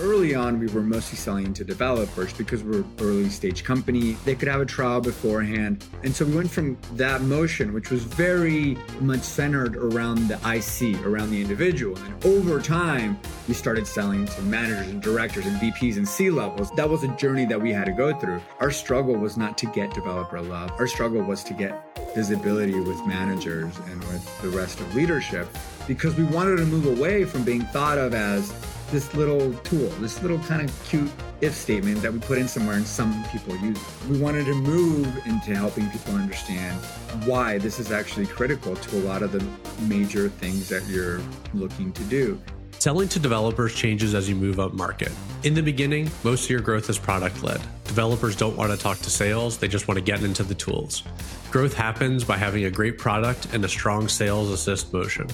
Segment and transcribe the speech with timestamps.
[0.00, 4.12] early on, we were mostly selling to developers because we're early stage company.
[4.24, 5.84] They could have a trial beforehand.
[6.02, 11.04] And so we went from that motion, which was very much centered around the IC,
[11.04, 11.96] around the individual.
[11.98, 16.70] And over time, we started selling to managers and directors and VPs and C levels.
[16.72, 18.40] That was a journey that we had to go through.
[18.60, 20.72] Our struggle was not to get developer love.
[20.78, 21.84] Our struggle was to get
[22.14, 25.48] visibility with managers and with the rest of leadership
[25.86, 28.52] because we wanted to move away from being thought of as
[28.90, 31.10] this little tool, this little kind of cute
[31.40, 33.78] if statement that we put in somewhere and some people use.
[34.08, 36.78] We wanted to move into helping people understand
[37.24, 39.44] why this is actually critical to a lot of the
[39.84, 41.20] major things that you're
[41.54, 42.40] looking to do.
[42.78, 45.10] Selling to developers changes as you move up market.
[45.42, 47.60] In the beginning, most of your growth is product led.
[47.84, 51.02] Developers don't want to talk to sales, they just want to get into the tools.
[51.50, 55.26] Growth happens by having a great product and a strong sales assist motion.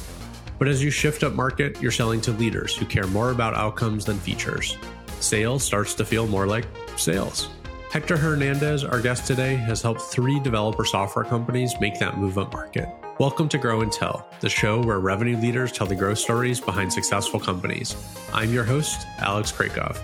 [0.59, 4.05] But as you shift up market, you're selling to leaders who care more about outcomes
[4.05, 4.77] than features.
[5.19, 7.49] Sales starts to feel more like sales.
[7.91, 12.53] Hector Hernandez, our guest today, has helped three developer software companies make that move up
[12.53, 12.89] market.
[13.19, 16.93] Welcome to Grow and Tell, the show where revenue leaders tell the growth stories behind
[16.93, 17.97] successful companies.
[18.33, 20.01] I'm your host, Alex Krakoff.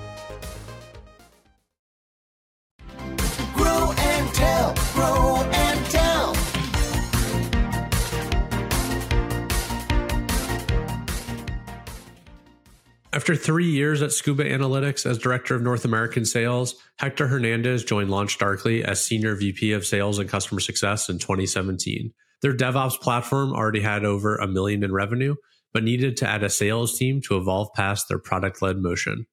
[13.21, 18.09] After three years at Scuba Analytics as Director of North American Sales, Hector Hernandez joined
[18.09, 22.15] LaunchDarkly as Senior VP of Sales and Customer Success in 2017.
[22.41, 25.35] Their DevOps platform already had over a million in revenue,
[25.75, 29.27] but needed to add a sales team to evolve past their product led motion.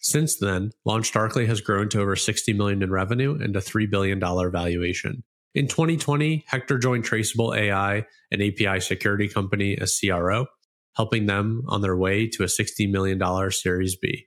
[0.00, 4.20] Since then, LaunchDarkly has grown to over 60 million in revenue and a $3 billion
[4.20, 5.24] valuation.
[5.52, 10.46] In 2020, Hector joined Traceable AI, an API security company, as CRO,
[10.94, 14.26] helping them on their way to a $60 million Series B.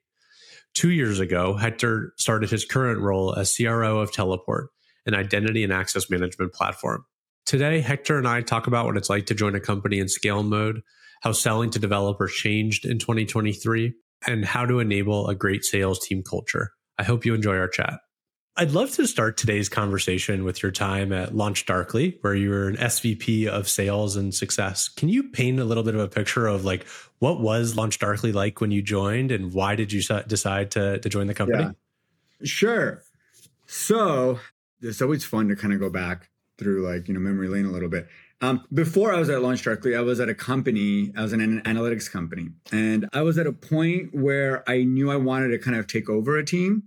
[0.73, 4.69] Two years ago, Hector started his current role as CRO of Teleport,
[5.05, 7.05] an identity and access management platform.
[7.45, 10.43] Today, Hector and I talk about what it's like to join a company in scale
[10.43, 10.81] mode,
[11.21, 13.93] how selling to developers changed in 2023,
[14.27, 16.71] and how to enable a great sales team culture.
[16.97, 17.99] I hope you enjoy our chat.
[18.57, 22.77] I'd love to start today's conversation with your time at LaunchDarkly, where you were an
[22.77, 24.87] SVP of sales and success.
[24.87, 26.85] Can you paint a little bit of a picture of like
[27.19, 31.27] what was LaunchDarkly like when you joined and why did you decide to, to join
[31.27, 31.63] the company?
[31.63, 31.71] Yeah.
[32.45, 33.03] Sure.
[33.65, 34.39] So
[34.81, 37.71] it's always fun to kind of go back through like, you know, memory lane a
[37.71, 38.07] little bit.
[38.39, 41.41] Um, before I was at Launch LaunchDarkly, I was at a company, I was in
[41.41, 42.49] an analytics company.
[42.71, 46.09] And I was at a point where I knew I wanted to kind of take
[46.09, 46.83] over a team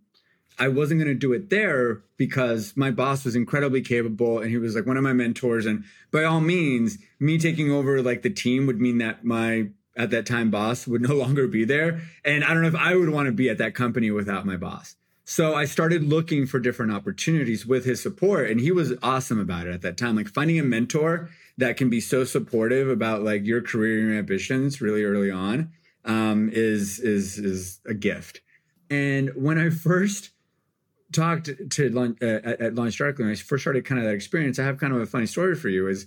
[0.58, 4.58] I wasn't going to do it there because my boss was incredibly capable and he
[4.58, 5.66] was like one of my mentors.
[5.66, 10.10] And by all means, me taking over like the team would mean that my at
[10.10, 12.00] that time boss would no longer be there.
[12.24, 14.56] And I don't know if I would want to be at that company without my
[14.56, 14.96] boss.
[15.24, 19.66] So I started looking for different opportunities with his support and he was awesome about
[19.66, 20.16] it at that time.
[20.16, 24.18] Like finding a mentor that can be so supportive about like your career and your
[24.18, 25.70] ambitions really early on
[26.06, 28.40] um, is is is a gift.
[28.88, 30.30] And when I first
[31.12, 34.58] talked to uh, at, at LaunchDarkly when I first started kind of that experience.
[34.58, 35.88] I have kind of a funny story for you.
[35.88, 36.06] Is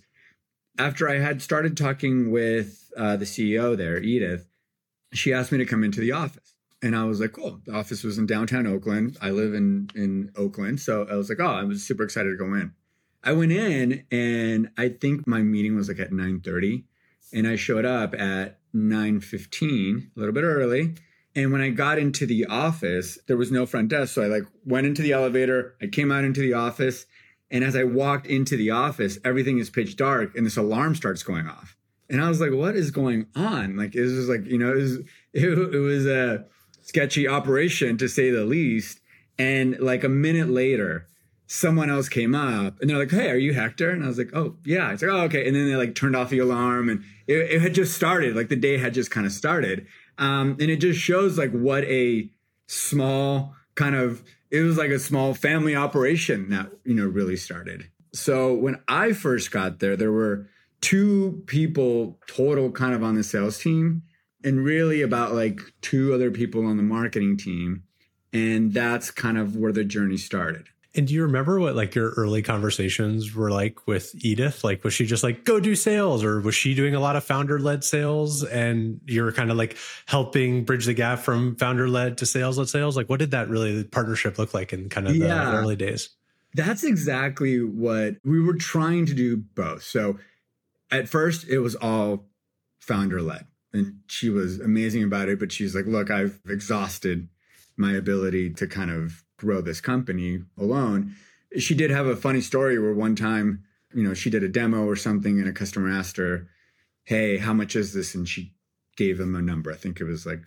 [0.78, 4.47] after I had started talking with uh, the CEO there, Edith,
[5.13, 8.03] she asked me to come into the office, and I was like, "Cool." The office
[8.03, 9.17] was in downtown Oakland.
[9.22, 12.38] I live in in Oakland, so I was like, "Oh, I was super excited to
[12.38, 12.73] go in."
[13.23, 16.85] I went in, and I think my meeting was like at nine thirty,
[17.33, 20.95] and I showed up at nine fifteen, a little bit early
[21.36, 24.14] and when I got into the office, there was no front desk.
[24.14, 27.06] So I like went into the elevator, I came out into the office,
[27.50, 31.24] and as I walked into the office, everything is pitch dark and this alarm starts
[31.24, 31.75] going off.
[32.09, 33.78] And I was like, what is going on?
[33.78, 35.06] Like, it was like, you know, it was, it,
[35.75, 36.46] it was a
[36.81, 39.00] sketchy operation to say the least.
[39.40, 41.08] And like a minute later,
[41.48, 43.90] someone else came up and they're like, Hey, are you Hector?
[43.90, 44.92] And I was like, Oh, yeah.
[44.92, 45.48] It's like, Oh, okay.
[45.48, 48.36] And then they like turned off the alarm and it, it had just started.
[48.36, 49.88] Like the day had just kind of started.
[50.21, 52.29] Um, and it just shows like what a
[52.67, 57.89] small kind of it was like a small family operation that you know really started.
[58.13, 60.47] So when I first got there, there were
[60.79, 64.03] two people total kind of on the sales team
[64.44, 67.83] and really about like two other people on the marketing team.
[68.33, 70.67] And that's kind of where the journey started.
[70.93, 74.63] And do you remember what like your early conversations were like with Edith?
[74.63, 77.23] Like, was she just like, go do sales or was she doing a lot of
[77.23, 82.17] founder led sales and you're kind of like helping bridge the gap from founder led
[82.17, 82.97] to sales led sales?
[82.97, 86.09] Like, what did that really partnership look like in kind of yeah, the early days?
[86.55, 89.83] That's exactly what we were trying to do both.
[89.83, 90.19] So
[90.91, 92.25] at first it was all
[92.79, 97.29] founder led and she was amazing about it, but she's like, look, I've exhausted
[97.77, 101.15] my ability to kind of grow this company alone.
[101.57, 104.85] She did have a funny story where one time, you know, she did a demo
[104.85, 106.47] or something and a customer asked her,
[107.03, 108.13] Hey, how much is this?
[108.13, 108.53] And she
[108.95, 109.71] gave them a number.
[109.71, 110.43] I think it was like,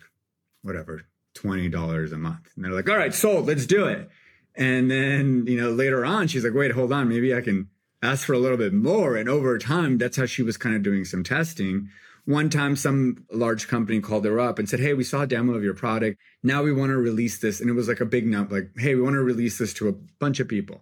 [0.61, 1.03] whatever,
[1.35, 2.49] $20 a month.
[2.55, 4.09] And they're like, All right, sold, let's do it.
[4.55, 7.69] And then, you know, later on, she's like, Wait, hold on, maybe I can
[8.01, 9.15] ask for a little bit more.
[9.15, 11.89] And over time, that's how she was kind of doing some testing.
[12.25, 15.53] One time, some large company called her up and said, Hey, we saw a demo
[15.53, 16.19] of your product.
[16.41, 17.61] Now we want to release this.
[17.61, 19.89] And it was like a big number, like, Hey, we want to release this to
[19.89, 20.81] a bunch of people.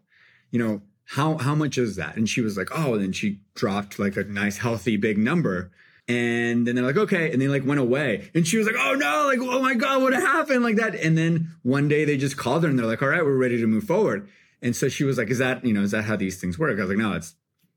[0.51, 2.15] You know, how, how much is that?
[2.15, 5.71] And she was like, Oh, and then she dropped like a nice, healthy, big number.
[6.07, 7.31] And then they're like, okay.
[7.31, 8.29] And they like went away.
[8.35, 10.61] And she was like, oh no, like, oh my God, what happened?
[10.61, 10.95] Like that.
[10.95, 13.57] And then one day they just called her and they're like, all right, we're ready
[13.61, 14.27] to move forward.
[14.61, 16.77] And so she was like, is that, you know, is that how these things work?
[16.77, 17.35] I was like, no, it's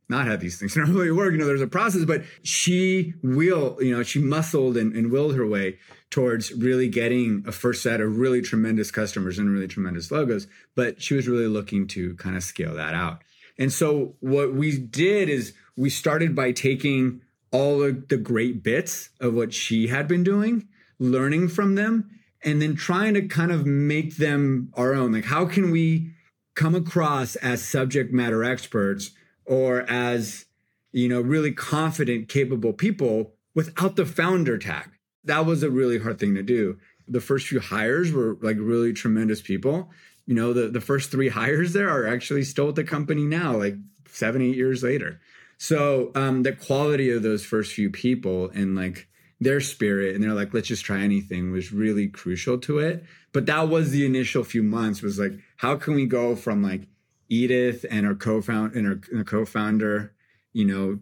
[0.08, 1.32] not have these things normally work.
[1.32, 5.34] You know, there's a process, but she will, you know, she muscled and, and willed
[5.34, 5.78] her way
[6.10, 10.46] towards really getting a first set of really tremendous customers and really tremendous logos.
[10.74, 13.22] But she was really looking to kind of scale that out.
[13.58, 19.10] And so what we did is we started by taking all of the great bits
[19.20, 20.68] of what she had been doing,
[20.98, 22.10] learning from them,
[22.42, 25.12] and then trying to kind of make them our own.
[25.12, 26.10] Like, how can we
[26.54, 29.10] come across as subject matter experts
[29.46, 30.46] or as,
[30.92, 34.90] you know, really confident, capable people without the founder tag?
[35.24, 36.78] That was a really hard thing to do.
[37.08, 39.90] The first few hires were like really tremendous people.
[40.26, 43.56] You know, the, the first three hires there are actually still at the company now,
[43.56, 43.76] like
[44.08, 45.20] seven, eight years later.
[45.58, 49.08] So um, the quality of those first few people and like
[49.40, 53.04] their spirit and they're like, let's just try anything was really crucial to it.
[53.32, 56.82] But that was the initial few months was like, how can we go from like
[57.28, 60.12] Edith and our co-founder and and our co-founder,
[60.52, 60.98] you know,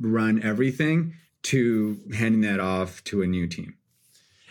[0.00, 1.14] run everything
[1.44, 3.74] to handing that off to a new team.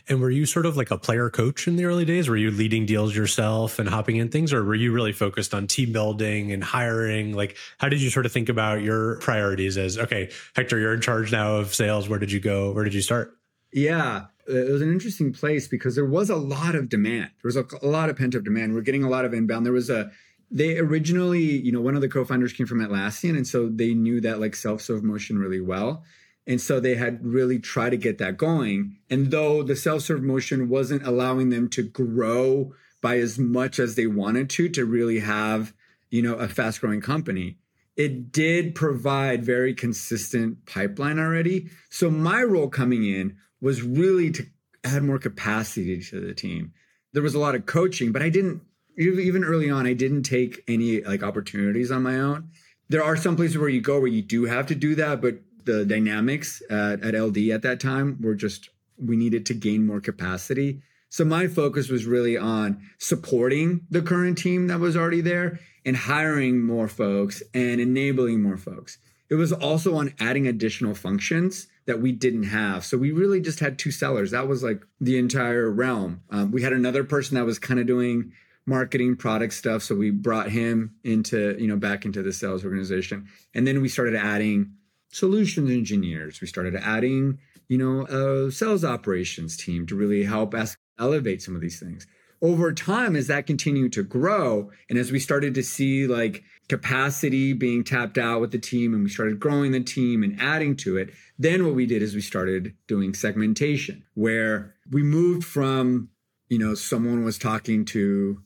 [0.10, 2.28] And were you sort of like a player coach in the early days?
[2.28, 5.66] Were you leading deals yourself and hopping in things, or were you really focused on
[5.66, 7.34] team building and hiring?
[7.34, 11.00] Like, how did you sort of think about your priorities as, okay, Hector, you're in
[11.00, 12.10] charge now of sales.
[12.10, 12.74] Where did you go?
[12.74, 13.38] Where did you start?
[13.72, 17.32] Yeah, it was an interesting place because there was a lot of demand.
[17.42, 18.76] There was a, a lot of pent up demand.
[18.76, 19.66] We're getting a lot of inbound.
[19.66, 20.12] There was a,
[20.54, 23.36] they originally, you know, one of the co founders came from Atlassian.
[23.36, 26.04] And so they knew that like self serve motion really well.
[26.46, 28.98] And so they had really tried to get that going.
[29.10, 33.96] And though the self serve motion wasn't allowing them to grow by as much as
[33.96, 35.74] they wanted to, to really have,
[36.12, 37.58] you know, a fast growing company,
[37.98, 41.70] it did provide very consistent pipeline already.
[41.90, 44.46] So my role coming in was really to
[44.84, 46.74] add more capacity to the team.
[47.14, 48.62] There was a lot of coaching, but I didn't,
[48.98, 52.50] even early on, I didn't take any like opportunities on my own.
[52.90, 55.40] There are some places where you go where you do have to do that, but
[55.66, 60.02] the dynamics at, at LD at that time were just we needed to gain more
[60.02, 60.82] capacity.
[61.10, 65.96] So my focus was really on supporting the current team that was already there and
[65.96, 68.98] hiring more folks and enabling more folks.
[69.30, 72.86] It was also on adding additional functions that we didn't have.
[72.86, 74.32] So we really just had two sellers.
[74.32, 76.22] That was like the entire realm.
[76.30, 78.32] Um, we had another person that was kind of doing
[78.66, 79.84] marketing product stuff.
[79.84, 83.28] So we brought him into, you know, back into the sales organization.
[83.54, 84.74] And then we started adding
[85.12, 86.42] solutions engineers.
[86.42, 91.56] We started adding, you know, a sales operations team to really help us elevate some
[91.56, 92.08] of these things.
[92.42, 97.54] Over time, as that continued to grow, and as we started to see like capacity
[97.54, 100.98] being tapped out with the team, and we started growing the team and adding to
[100.98, 106.10] it, then what we did is we started doing segmentation, where we moved from,
[106.50, 108.42] you know, someone was talking to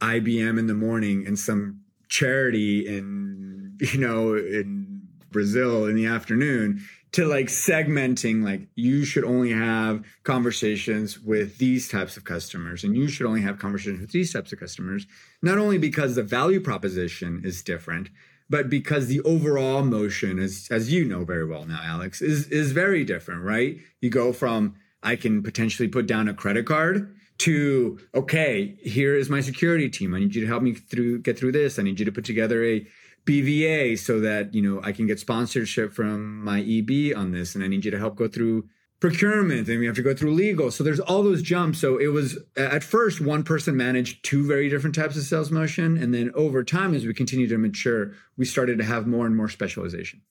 [0.00, 6.82] IBM in the morning and some charity in, you know, in Brazil in the afternoon
[7.12, 12.94] to like segmenting like you should only have conversations with these types of customers and
[12.94, 15.06] you should only have conversations with these types of customers
[15.42, 18.10] not only because the value proposition is different
[18.50, 22.72] but because the overall motion is as you know very well now alex is is
[22.72, 23.78] very different right?
[24.02, 29.28] You go from i can potentially put down a credit card to okay here is
[29.28, 31.98] my security team i need you to help me through get through this i need
[31.98, 32.86] you to put together a
[33.26, 37.62] BVA so that, you know, I can get sponsorship from my EB on this and
[37.62, 38.68] I need you to help go through
[39.00, 40.70] procurement and we have to go through legal.
[40.70, 41.80] So there's all those jumps.
[41.80, 45.98] So it was at first one person managed two very different types of sales motion.
[45.98, 49.36] And then over time, as we continue to mature, we started to have more and
[49.36, 50.22] more specialization.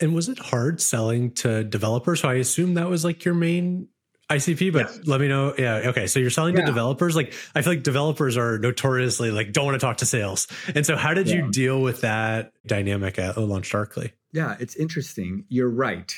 [0.00, 2.20] And was it hard selling to developers?
[2.20, 3.88] So I assume that was like your main
[4.30, 5.00] ICP, but yes.
[5.06, 5.54] let me know.
[5.58, 5.88] Yeah.
[5.90, 6.06] Okay.
[6.06, 6.62] So you're selling yeah.
[6.62, 7.14] to developers.
[7.14, 10.46] Like I feel like developers are notoriously like don't want to talk to sales.
[10.74, 11.36] And so how did yeah.
[11.36, 14.12] you deal with that dynamic at LaunchDarkly?
[14.32, 15.44] Yeah, it's interesting.
[15.48, 16.12] You're right.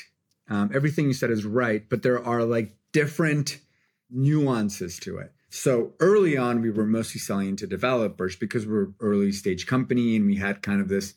[0.49, 3.59] Um, everything you said is right, but there are like different
[4.09, 5.33] nuances to it.
[5.49, 10.25] So early on, we were mostly selling to developers because we're early stage company and
[10.25, 11.13] we had kind of this,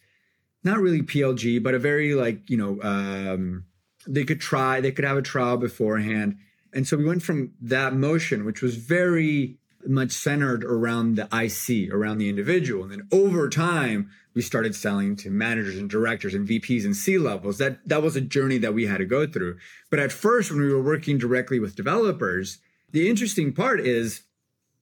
[0.65, 3.65] not really PLG, but a very like, you know, um,
[4.07, 6.39] they could try, they could have a trial beforehand.
[6.73, 11.93] And so we went from that motion, which was very much centered around the IC,
[11.93, 12.83] around the individual.
[12.83, 17.19] And then over time, we started selling to managers and directors and VPs and C
[17.19, 17.59] levels.
[17.59, 19.59] That that was a journey that we had to go through.
[19.89, 22.59] But at first, when we were working directly with developers,
[22.93, 24.23] the interesting part is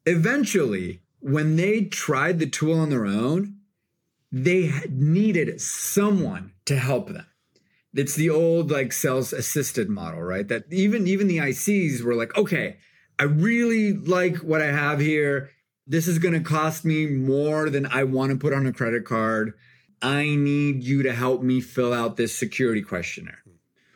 [0.04, 3.56] eventually when they tried the tool on their own,
[4.30, 7.26] they needed someone to help them.
[7.98, 10.46] It's the old like sales assisted model, right?
[10.46, 12.76] That even even the ICs were like, okay,
[13.18, 15.50] I really like what I have here.
[15.86, 19.04] This is going to cost me more than I want to put on a credit
[19.04, 19.54] card.
[20.00, 23.42] I need you to help me fill out this security questionnaire.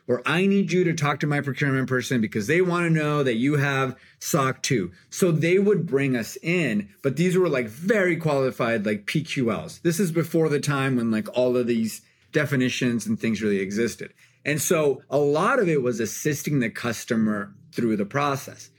[0.05, 3.23] Or I need you to talk to my procurement person because they want to know
[3.23, 4.91] that you have SOC 2.
[5.09, 9.81] So they would bring us in, but these were like very qualified, like PQLs.
[9.81, 12.01] This is before the time when like all of these
[12.33, 14.13] definitions and things really existed.
[14.45, 18.69] And so a lot of it was assisting the customer through the process.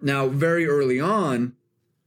[0.00, 1.54] Now, very early on,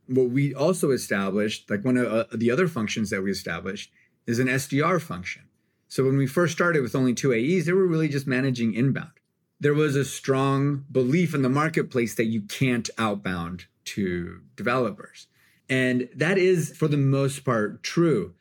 [0.08, 3.92] what we also established, like one of uh, the other functions that we established,
[4.26, 5.44] is an SDR function.
[5.88, 9.12] So when we first started with only two AEs, they were really just managing inbound.
[9.60, 15.28] There was a strong belief in the marketplace that you can't outbound to developers.
[15.70, 18.34] And that is, for the most part, true.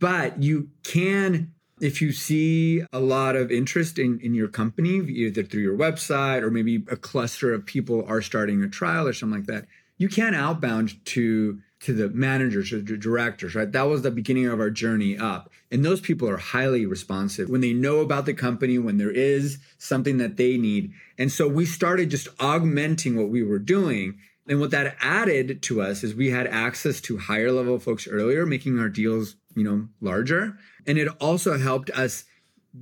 [0.00, 5.42] But you can if you see a lot of interest in, in your company, either
[5.42, 9.40] through your website or maybe a cluster of people are starting a trial or something
[9.40, 13.72] like that, you can outbound to to the managers or the directors, right?
[13.72, 15.50] That was the beginning of our journey up.
[15.70, 19.58] And those people are highly responsive when they know about the company, when there is
[19.78, 20.92] something that they need.
[21.16, 24.18] And so we started just augmenting what we were doing.
[24.46, 28.44] And what that added to us is we had access to higher level folks earlier,
[28.44, 30.56] making our deals, you know, larger.
[30.86, 32.24] And it also helped us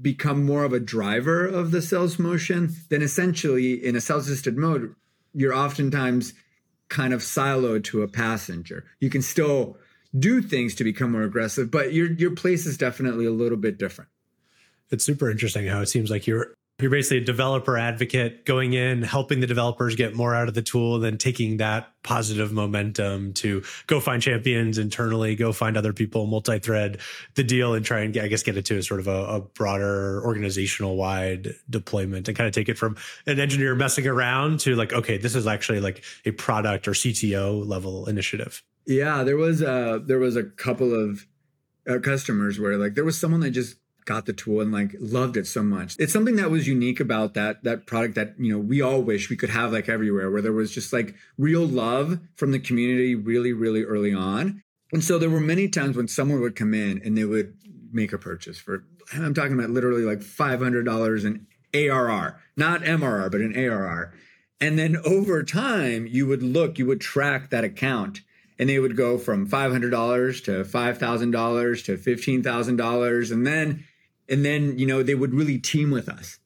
[0.02, 2.74] become more of a driver of the sales motion.
[2.90, 4.94] Then essentially in a sales assisted mode,
[5.32, 6.34] you're oftentimes
[6.88, 8.84] kind of siloed to a passenger.
[9.00, 9.76] You can still
[10.18, 13.78] do things to become more aggressive, but your your place is definitely a little bit
[13.78, 14.10] different.
[14.90, 19.02] It's super interesting how it seems like you're you're basically a developer advocate going in,
[19.02, 23.64] helping the developers get more out of the tool, then taking that positive momentum to
[23.88, 27.00] go find champions internally, go find other people, multi-thread
[27.34, 29.40] the deal and try and I guess get it to a sort of a, a
[29.40, 34.76] broader organizational wide deployment and kind of take it from an engineer messing around to
[34.76, 38.62] like, okay, this is actually like a product or CTO level initiative.
[38.86, 41.26] Yeah, there was a, there was a couple of
[41.90, 43.76] uh, customers where like there was someone that just
[44.08, 45.94] got the tool and like loved it so much.
[45.98, 49.28] It's something that was unique about that that product that you know we all wish
[49.28, 53.14] we could have like everywhere where there was just like real love from the community
[53.14, 54.62] really really early on.
[54.92, 57.54] And so there were many times when someone would come in and they would
[57.92, 63.40] make a purchase for I'm talking about literally like $500 in ARR, not MRR, but
[63.40, 64.14] an ARR.
[64.60, 68.22] And then over time, you would look, you would track that account
[68.58, 73.32] and they would go from $500 to $5,000 to $15,000.
[73.32, 73.84] And then
[74.28, 76.38] and then you know they would really team with us.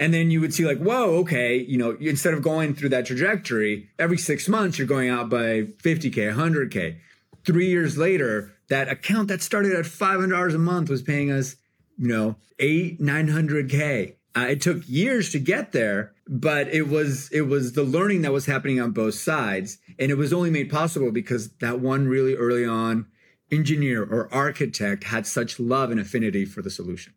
[0.00, 3.06] And then you would see like whoa okay you know instead of going through that
[3.06, 6.98] trajectory every six months you're going out by 50k 100k
[7.44, 11.56] three years later that account that started at $500 a month was paying us
[11.96, 17.42] you know eight 900k uh, it took years to get there but it was it
[17.42, 19.78] was the learning that was happening on both sides.
[19.98, 23.06] And it was only made possible because that one really early on
[23.50, 27.14] engineer or architect had such love and affinity for the solution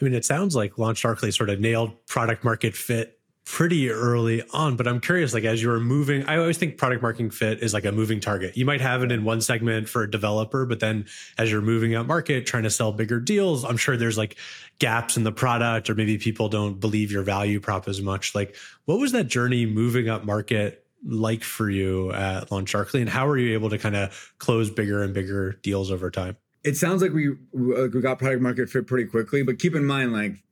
[0.00, 4.74] I mean, it sounds like LaunchDarkly sort of nailed product market fit pretty early on,
[4.76, 7.72] but I'm curious, like as you were moving, I always think product market fit is
[7.72, 8.56] like a moving target.
[8.56, 11.06] You might have it in one segment for a developer, but then
[11.38, 14.36] as you're moving up market, trying to sell bigger deals, I'm sure there's like
[14.80, 18.34] gaps in the product or maybe people don't believe your value prop as much.
[18.34, 23.28] Like what was that journey moving up market like for you at LaunchDarkly and how
[23.28, 26.36] were you able to kind of close bigger and bigger deals over time?
[26.66, 30.12] It sounds like we we got product market fit pretty quickly, but keep in mind,
[30.12, 30.42] like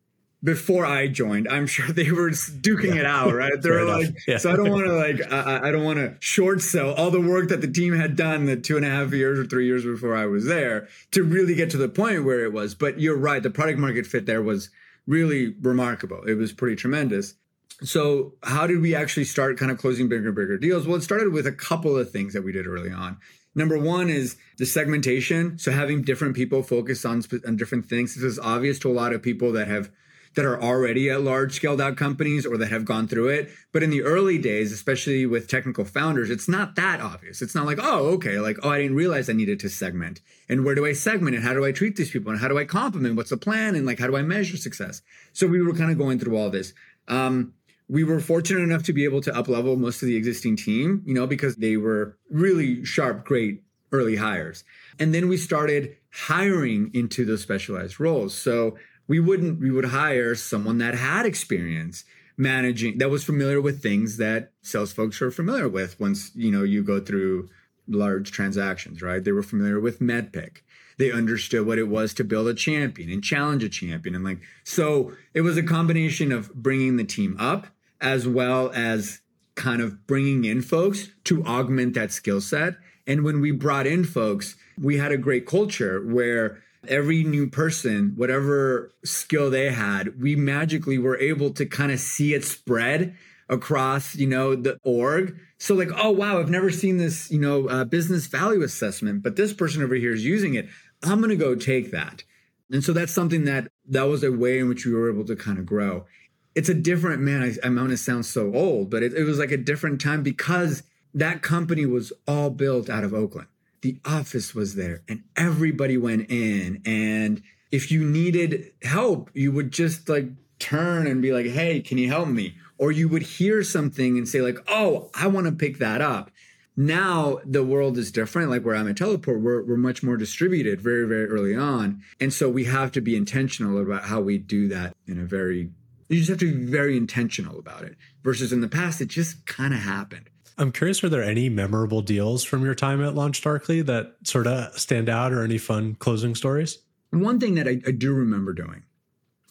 [0.44, 3.00] before I joined, I'm sure they were duking yeah.
[3.00, 3.52] it out, right?
[3.60, 4.36] They're like, yeah.
[4.36, 7.20] so I don't want to like, I, I don't want to short sell all the
[7.20, 9.84] work that the team had done the two and a half years or three years
[9.84, 12.74] before I was there to really get to the point where it was.
[12.74, 14.70] But you're right, the product market fit there was
[15.06, 16.22] really remarkable.
[16.24, 17.34] It was pretty tremendous.
[17.82, 20.86] So, how did we actually start kind of closing bigger and bigger deals?
[20.86, 23.18] Well, it started with a couple of things that we did early on.
[23.54, 25.58] Number one is the segmentation.
[25.58, 28.14] So having different people focus on, on different things.
[28.14, 29.90] This is obvious to a lot of people that have
[30.34, 33.50] that are already at large scaled out companies or that have gone through it.
[33.72, 37.40] But in the early days, especially with technical founders, it's not that obvious.
[37.40, 40.20] It's not like, oh, okay, like, oh, I didn't realize I needed to segment.
[40.48, 42.58] And where do I segment and how do I treat these people and how do
[42.58, 43.16] I compliment?
[43.16, 43.74] What's the plan?
[43.74, 45.02] And like, how do I measure success?
[45.32, 46.72] So we were kind of going through all this.
[47.06, 47.54] Um,
[47.88, 51.14] we were fortunate enough to be able to uplevel most of the existing team, you
[51.14, 53.62] know, because they were really sharp, great
[53.92, 54.64] early hires.
[54.98, 58.34] And then we started hiring into those specialized roles.
[58.36, 58.76] So
[59.06, 62.04] we wouldn't, we would hire someone that had experience
[62.36, 66.62] managing, that was familiar with things that sales folks are familiar with once, you know,
[66.62, 67.50] you go through
[67.88, 69.22] large transactions, right?
[69.22, 70.58] They were familiar with MEDDPICC.
[70.96, 74.14] They understood what it was to build a champion and challenge a champion.
[74.14, 77.66] And like, so it was a combination of bringing the team up
[78.00, 79.20] as well as
[79.54, 82.74] kind of bringing in folks to augment that skill set.
[83.06, 88.12] And when we brought in folks, we had a great culture where every new person,
[88.16, 93.16] whatever skill they had, we magically were able to kind of see it spread
[93.48, 95.38] across, you know, the org.
[95.58, 99.36] So like, oh wow, I've never seen this, you know, uh, business value assessment, but
[99.36, 100.68] this person over here is using it.
[101.02, 102.22] I'm going to go take that.
[102.70, 105.36] And so that's something that that was a way in which we were able to
[105.36, 106.06] kind of grow
[106.54, 107.42] it's a different man.
[107.42, 110.22] I, I'm going to sound so old, but it, it was like a different time
[110.22, 110.82] because
[111.12, 113.48] that company was all built out of Oakland.
[113.82, 116.80] The office was there and everybody went in.
[116.84, 121.98] And if you needed help, you would just like turn and be like, Hey, can
[121.98, 122.54] you help me?
[122.78, 126.30] Or you would hear something and say like, Oh, I want to pick that up.
[126.76, 128.50] Now the world is different.
[128.50, 132.02] Like where I'm at Teleport, we're, we're much more distributed very, very early on.
[132.20, 135.70] And so we have to be intentional about how we do that in a very
[136.08, 137.96] you just have to be very intentional about it.
[138.22, 140.28] Versus in the past, it just kind of happened.
[140.56, 144.78] I'm curious, are there any memorable deals from your time at LaunchDarkly that sort of
[144.78, 146.78] stand out or any fun closing stories?
[147.10, 148.84] One thing that I, I do remember doing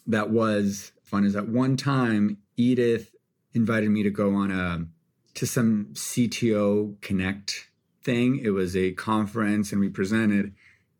[0.06, 3.13] that was fun is at one time, Edith
[3.54, 4.86] invited me to go on a
[5.34, 7.68] to some CTO Connect
[8.02, 8.38] thing.
[8.38, 10.54] It was a conference and we presented.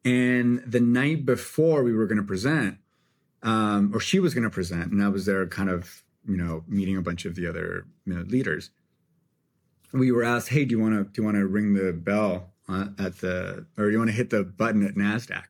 [0.05, 2.79] And the night before we were going to present,
[3.43, 6.65] um, or she was going to present, and I was there, kind of, you know,
[6.67, 8.71] meeting a bunch of the other you know, leaders.
[9.93, 12.51] We were asked, "Hey, do you want to do you want to ring the bell
[12.69, 15.45] at the, or do you want to hit the button at Nasdaq?"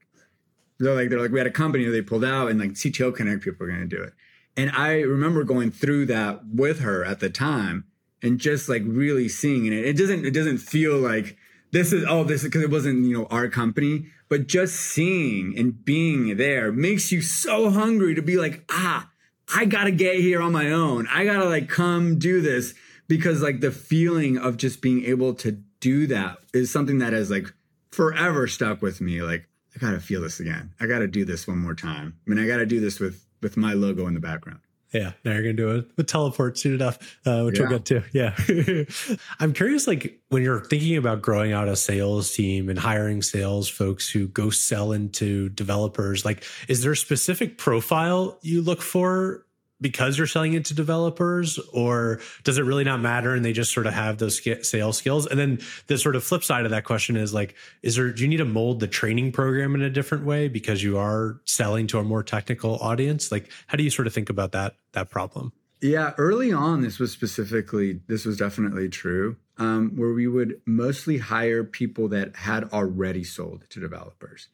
[0.79, 3.15] They're like, they're like, we had a company that they pulled out, and like CTO
[3.15, 4.13] Connect people are going to do it.
[4.57, 7.85] And I remember going through that with her at the time,
[8.23, 9.73] and just like really seeing it.
[9.73, 11.37] It doesn't, it doesn't feel like
[11.73, 15.59] this is oh this is because it wasn't you know our company but just seeing
[15.59, 19.11] and being there makes you so hungry to be like ah
[19.53, 21.07] i gotta get here on my own.
[21.09, 22.75] I gotta like come do this.
[23.07, 27.31] Because like the feeling of just being able to do that is something that has
[27.31, 27.53] like
[27.91, 29.23] forever stuck with me.
[29.23, 30.73] Like i gotta feel this again.
[30.81, 32.15] I gotta do this one more time.
[32.27, 34.59] I mean i gotta do this with with my logo in the background
[34.95, 37.67] yeah, now you're gonna do it with teleport soon enough, uh, which yeah.
[37.69, 38.05] we'll get to.
[38.13, 38.85] Yeah,
[39.41, 43.69] I'm curious, like when you're thinking about growing out a sales team and hiring sales
[43.69, 49.45] folks who go sell into developers, like is there a specific profile you look for
[49.85, 53.71] because you're selling it to developers or does it really not matter and they just
[53.71, 55.27] sort of have those sales skills?
[55.27, 58.23] And then the sort of flip side of that question is like is there do
[58.23, 61.87] you need to mold the training program in a different way because you are selling
[61.89, 63.31] to a more technical audience?
[63.31, 65.53] Like how do you sort of think about that that problem?
[65.83, 71.19] Yeah early on this was specifically this was definitely true um, where we would mostly
[71.19, 74.49] hire people that had already sold to developers.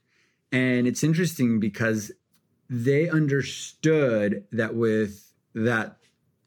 [0.50, 2.10] And it's interesting because
[2.70, 5.96] they understood that with that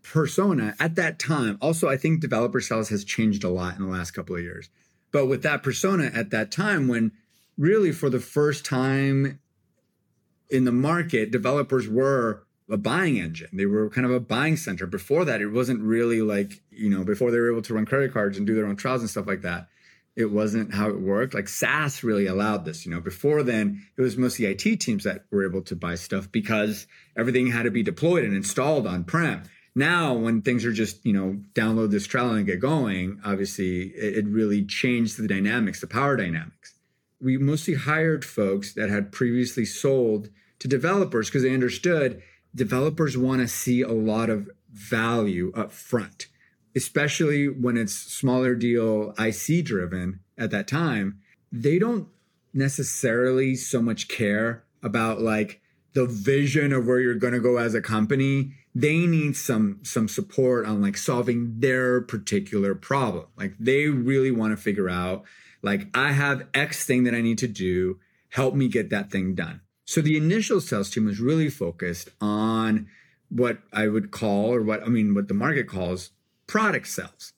[0.01, 3.91] persona at that time, also, I think developer sales has changed a lot in the
[3.91, 4.69] last couple of years.
[5.11, 7.11] But with that persona at that time, when
[7.57, 9.39] really for the first time
[10.49, 13.49] in the market, developers were a buying engine.
[13.51, 14.87] They were kind of a buying center.
[14.87, 18.13] Before that, it wasn't really like, you know, before they were able to run credit
[18.13, 19.67] cards and do their own trials and stuff like that
[20.15, 21.33] it wasn't how it worked.
[21.33, 22.85] Like SaaS really allowed this.
[22.85, 26.31] You know, before then, it was mostly IT teams that were able to buy stuff
[26.31, 29.43] because everything had to be deployed and installed on prem.
[29.75, 34.19] Now, when things are just, you know, download this trial and get going, obviously it,
[34.19, 36.75] it really changed the dynamics, the power dynamics.
[37.19, 42.21] We mostly hired folks that had previously sold to developers because they understood
[42.53, 46.27] developers want to see a lot of value up front
[46.75, 51.19] especially when it's smaller deal IC driven at that time,
[51.51, 52.07] they don't
[52.53, 55.61] necessarily so much care about like
[55.93, 58.53] the vision of where you're going to go as a company.
[58.75, 63.25] They need some some support on like solving their particular problem.
[63.37, 65.23] Like they really want to figure out
[65.61, 67.99] like i have x thing that i need to do.
[68.29, 69.61] Help me get that thing done.
[69.85, 72.87] So the initial sales team was really focused on
[73.29, 76.11] what I would call, or what I mean, what the market calls
[76.47, 77.33] product sales,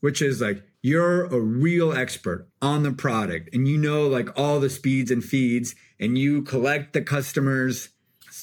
[0.00, 4.60] which is like you're a real expert on the product and you know like all
[4.60, 7.90] the speeds and feeds and you collect the customers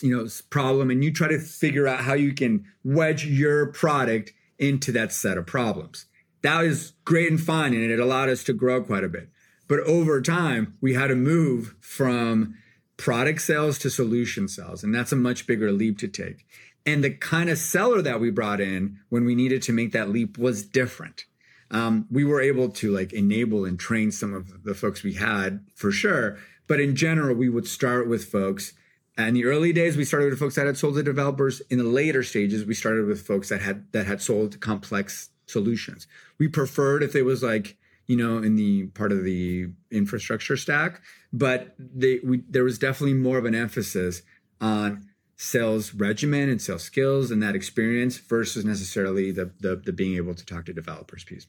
[0.01, 4.33] you know problem and you try to figure out how you can wedge your product
[4.57, 6.05] into that set of problems.
[6.41, 9.29] That was great and fun and it allowed us to grow quite a bit.
[9.67, 12.55] But over time we had to move from
[12.97, 16.45] product sales to solution sales and that's a much bigger leap to take
[16.85, 20.09] and the kind of seller that we brought in when we needed to make that
[20.09, 21.25] leap was different
[21.71, 25.65] um, we were able to like enable and train some of the folks we had
[25.75, 28.73] for sure but in general we would start with folks
[29.17, 31.61] in the early days, we started with folks that had sold to developers.
[31.69, 36.07] In the later stages, we started with folks that had that had sold complex solutions.
[36.37, 41.01] We preferred if it was like you know in the part of the infrastructure stack,
[41.31, 44.21] but they, we, there was definitely more of an emphasis
[44.59, 50.15] on sales regimen and sales skills and that experience versus necessarily the, the, the being
[50.15, 51.47] able to talk to developers piece.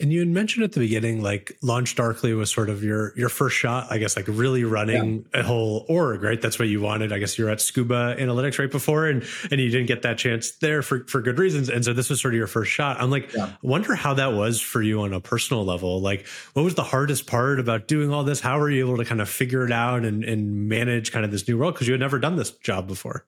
[0.00, 3.56] And you had mentioned at the beginning, like LaunchDarkly was sort of your your first
[3.56, 5.40] shot, I guess, like really running yeah.
[5.40, 6.40] a whole org, right?
[6.40, 7.12] That's what you wanted.
[7.12, 10.18] I guess you were at Scuba Analytics right before, and and you didn't get that
[10.18, 11.68] chance there for for good reasons.
[11.68, 13.00] And so this was sort of your first shot.
[13.00, 13.52] I'm like, yeah.
[13.62, 16.00] wonder how that was for you on a personal level.
[16.00, 18.40] Like, what was the hardest part about doing all this?
[18.40, 21.30] How were you able to kind of figure it out and and manage kind of
[21.30, 23.26] this new role because you had never done this job before?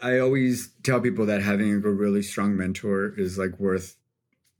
[0.00, 3.96] I always tell people that having a really strong mentor is like worth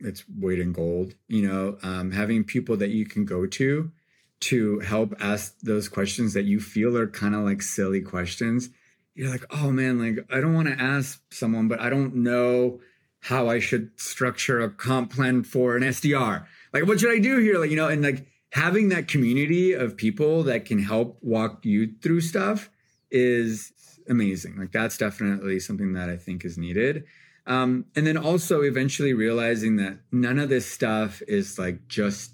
[0.01, 1.15] it's weight in gold.
[1.29, 3.91] You know, um, having people that you can go to
[4.39, 8.71] to help ask those questions that you feel are kind of like silly questions.
[9.15, 12.81] You're like, oh man, like I don't want to ask someone, but I don't know
[13.21, 16.47] how I should structure a comp plan for an SDR.
[16.73, 17.59] Like, what should I do here?
[17.59, 21.95] Like, you know, and like having that community of people that can help walk you
[22.03, 22.71] through stuff
[23.11, 23.73] is
[24.09, 24.57] amazing.
[24.57, 27.05] Like, that's definitely something that I think is needed.
[27.47, 32.33] Um, and then also eventually realizing that none of this stuff is like just,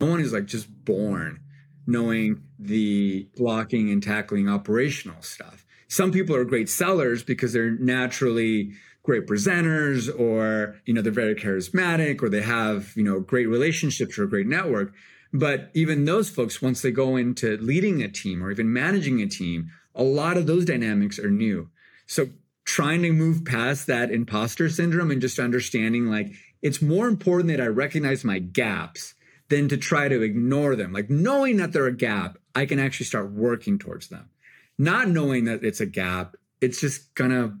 [0.00, 1.40] no one is like just born
[1.86, 5.64] knowing the blocking and tackling operational stuff.
[5.88, 11.36] Some people are great sellers because they're naturally great presenters or, you know, they're very
[11.36, 14.92] charismatic or they have, you know, great relationships or a great network.
[15.32, 19.28] But even those folks, once they go into leading a team or even managing a
[19.28, 21.70] team, a lot of those dynamics are new.
[22.06, 22.28] So
[22.66, 27.60] trying to move past that imposter syndrome and just understanding like it's more important that
[27.60, 29.14] I recognize my gaps
[29.48, 30.92] than to try to ignore them.
[30.92, 34.28] Like knowing that they're a gap, I can actually start working towards them.
[34.76, 37.56] Not knowing that it's a gap, it's just gonna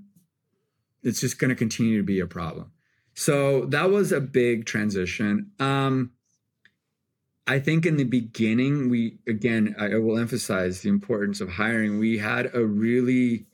[1.04, 2.72] it's just gonna continue to be a problem.
[3.14, 5.52] So that was a big transition.
[5.60, 6.10] Um
[7.46, 12.00] I think in the beginning, we again, I will emphasize the importance of hiring.
[12.00, 13.46] We had a really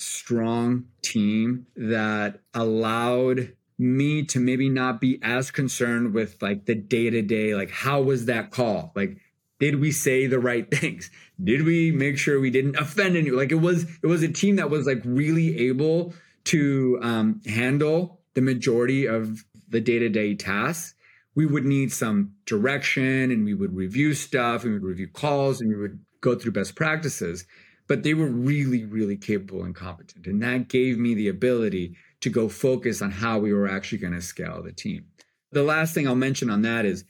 [0.00, 7.10] strong team that allowed me to maybe not be as concerned with like the day
[7.10, 8.92] to day, like how was that call?
[8.94, 9.18] Like,
[9.58, 11.10] did we say the right things?
[11.42, 13.38] Did we make sure we didn't offend anyone?
[13.38, 18.20] Like it was, it was a team that was like really able to um, handle
[18.34, 20.94] the majority of the day to day tasks.
[21.34, 25.60] We would need some direction and we would review stuff and we would review calls
[25.60, 27.46] and we would go through best practices
[27.90, 30.24] but they were really, really capable and competent.
[30.28, 34.12] And that gave me the ability to go focus on how we were actually going
[34.12, 35.06] to scale the team.
[35.50, 37.02] The last thing I'll mention on that is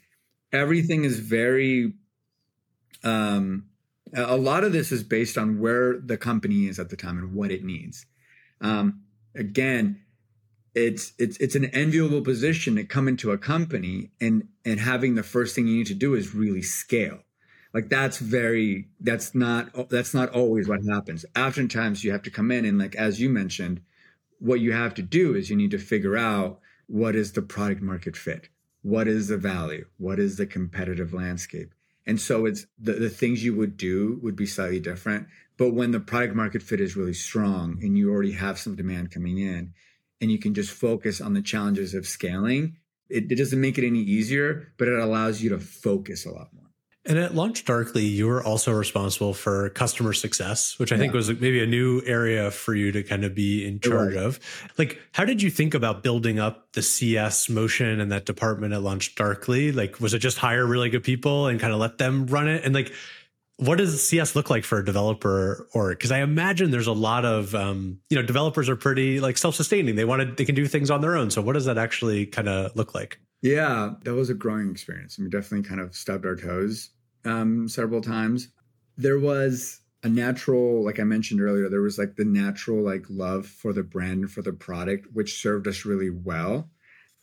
[0.55, 1.93] everything is very,
[3.05, 3.67] um,
[4.15, 7.35] a lot of this is based on where the company is at the time and
[7.35, 8.07] what it needs.
[8.63, 9.03] Um,
[9.35, 10.01] again,
[10.75, 15.23] it's it's it's an enviable position to come into a company and and having the
[15.23, 17.19] first thing you need to do is really scale
[17.73, 21.25] like that's very that's not that's not always what happens.
[21.37, 23.81] Oftentimes you have to come in and like as you mentioned
[24.39, 27.83] what you have to do is you need to figure out what is the product
[27.83, 28.49] market fit?
[28.83, 29.85] What is the value?
[29.99, 31.75] What is the competitive landscape?
[32.07, 35.29] And so it's the, the things you would do would be slightly different
[35.61, 39.11] but when the product market fit is really strong and you already have some demand
[39.11, 39.75] coming in
[40.19, 42.77] and you can just focus on the challenges of scaling
[43.11, 46.49] it, it doesn't make it any easier but it allows you to focus a lot
[46.55, 46.70] more
[47.11, 51.01] and at LaunchDarkly, you were also responsible for customer success, which I yeah.
[51.01, 54.39] think was maybe a new area for you to kind of be in charge of.
[54.79, 58.83] Like, how did you think about building up the CS motion and that department at
[58.83, 59.75] LaunchDarkly?
[59.75, 62.65] Like, was it just hire really good people and kind of let them run it?
[62.65, 62.93] And like,
[63.57, 67.25] what does CS look like for a developer or because I imagine there's a lot
[67.25, 69.97] of um, you know developers are pretty like self-sustaining.
[69.97, 71.31] They want to they can do things on their own.
[71.31, 73.19] So what does that actually kind of look like?
[73.43, 75.19] Yeah, that was a growing experience.
[75.19, 76.91] And we definitely kind of stubbed our toes
[77.25, 78.49] um, several times.
[78.97, 83.47] There was a natural, like I mentioned earlier, there was like the natural like love
[83.47, 86.71] for the brand for the product, which served us really well.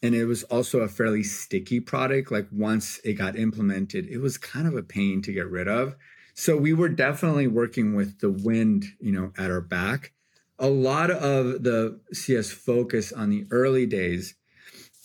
[0.03, 2.31] And it was also a fairly sticky product.
[2.31, 5.95] Like once it got implemented, it was kind of a pain to get rid of.
[6.35, 10.13] So we were definitely working with the wind, you know, at our back.
[10.59, 14.35] A lot of the CS focus on the early days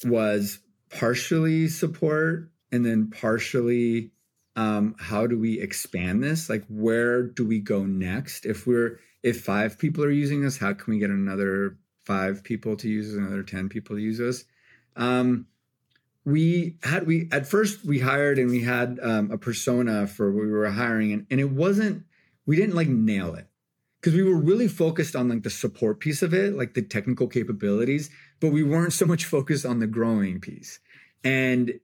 [0.04, 0.58] was
[0.90, 4.10] partially support and then partially
[4.56, 6.48] um, how do we expand this?
[6.50, 8.46] Like, where do we go next?
[8.46, 12.76] If we're if five people are using us, how can we get another five people
[12.76, 14.44] to use us, another ten people to use us?
[14.96, 15.46] Um,
[16.24, 20.50] we had we at first we hired and we had um, a persona for we
[20.50, 22.04] were hiring, and, and it wasn't
[22.46, 23.46] we didn't like nail it
[24.00, 27.28] because we were really focused on like the support piece of it, like the technical
[27.28, 28.10] capabilities,
[28.40, 30.80] but we weren't so much focused on the growing piece.
[31.22, 31.78] And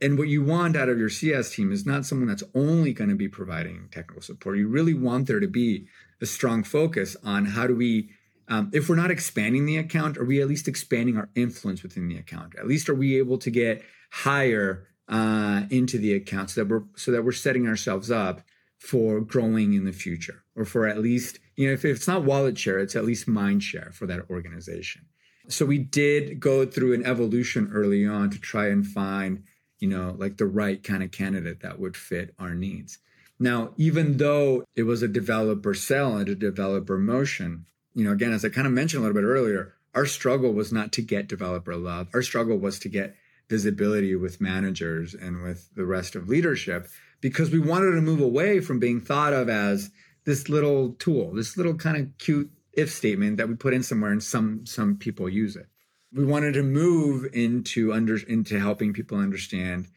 [0.00, 3.10] and what you want out of your CS team is not someone that's only going
[3.10, 4.58] to be providing technical support.
[4.58, 5.86] You really want there to be
[6.20, 8.10] a strong focus on how do we,
[8.48, 12.08] um, if we're not expanding the account, are we at least expanding our influence within
[12.08, 12.54] the account?
[12.58, 16.84] At least are we able to get higher uh, into the account so that we're
[16.96, 18.42] so that we're setting ourselves up
[18.78, 22.24] for growing in the future, or for at least you know if, if it's not
[22.24, 25.06] wallet share, it's at least mind share for that organization.
[25.48, 29.42] So we did go through an evolution early on to try and find
[29.80, 32.98] you know, like the right kind of candidate that would fit our needs.
[33.38, 37.64] Now, even though it was a developer sell and a developer motion,
[37.94, 40.70] you know, again, as I kind of mentioned a little bit earlier, our struggle was
[40.72, 42.08] not to get developer love.
[42.14, 43.16] Our struggle was to get
[43.48, 46.86] visibility with managers and with the rest of leadership
[47.20, 49.90] because we wanted to move away from being thought of as
[50.24, 54.12] this little tool, this little kind of cute if statement that we put in somewhere
[54.12, 55.66] and some some people use it
[56.12, 59.88] we wanted to move into under into helping people understand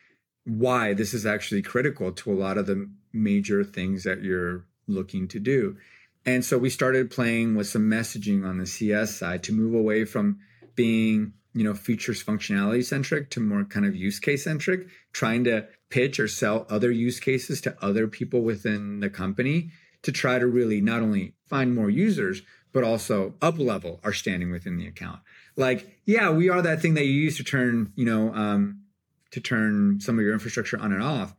[0.45, 5.27] why this is actually critical to a lot of the major things that you're looking
[5.29, 5.77] to do.
[6.25, 10.05] And so we started playing with some messaging on the CS side to move away
[10.05, 10.39] from
[10.75, 15.67] being, you know, features functionality centric to more kind of use case centric, trying to
[15.89, 19.69] pitch or sell other use cases to other people within the company
[20.01, 22.41] to try to really not only find more users,
[22.73, 25.19] but also up level our standing within the account
[25.55, 28.81] like yeah we are that thing that you use to turn you know um,
[29.31, 31.35] to turn some of your infrastructure on and off.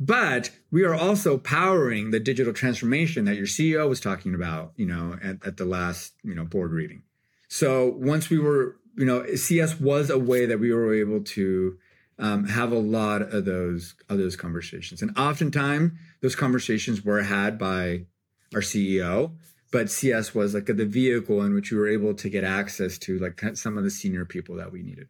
[0.00, 4.86] But we are also powering the digital transformation that your ceo was talking about you
[4.86, 7.02] know at, at the last you know board reading.
[7.48, 11.78] So once we were you know cs was a way that we were able to
[12.18, 15.02] um, have a lot of those of those conversations.
[15.02, 18.06] And oftentimes those conversations were had by
[18.54, 19.32] our ceo
[19.74, 23.18] but CS was like the vehicle in which we were able to get access to
[23.18, 25.08] like some of the senior people that we needed.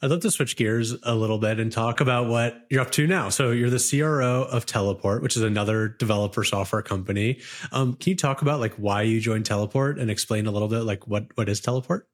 [0.00, 3.06] I'd love to switch gears a little bit and talk about what you're up to
[3.08, 3.30] now.
[3.30, 7.40] So you're the CRO of Teleport, which is another developer software company.
[7.72, 10.82] Um, can you talk about like why you joined Teleport and explain a little bit
[10.82, 12.06] like what what is Teleport?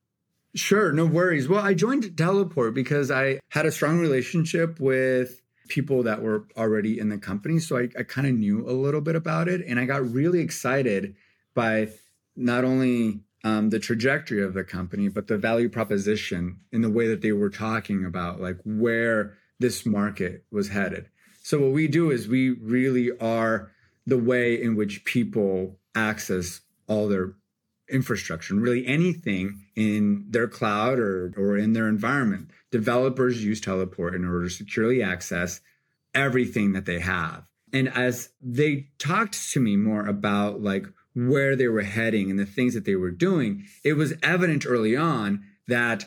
[0.55, 1.47] Sure, no worries.
[1.47, 6.99] Well, I joined Teleport because I had a strong relationship with people that were already
[6.99, 7.59] in the company.
[7.59, 9.63] So I, I kind of knew a little bit about it.
[9.67, 11.15] And I got really excited
[11.55, 11.89] by
[12.37, 17.07] not only um, the trajectory of the company, but the value proposition in the way
[17.09, 21.09] that they were talking about, like where this market was headed.
[21.43, 23.71] So, what we do is we really are
[24.07, 27.35] the way in which people access all their
[27.91, 32.51] infrastructure and really anything in their cloud or, or in their environment.
[32.71, 35.61] Developers use Teleport in order to securely access
[36.15, 37.45] everything that they have.
[37.73, 42.47] And as they talked to me more about like where they were heading and the
[42.47, 46.07] things that they were doing, it was evident early on that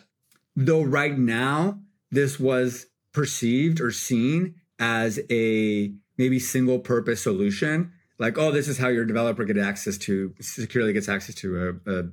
[0.56, 1.80] though right now
[2.12, 8.78] this was perceived or seen as a maybe single purpose solution, like, oh, this is
[8.78, 12.04] how your developer get access to securely gets access to a, a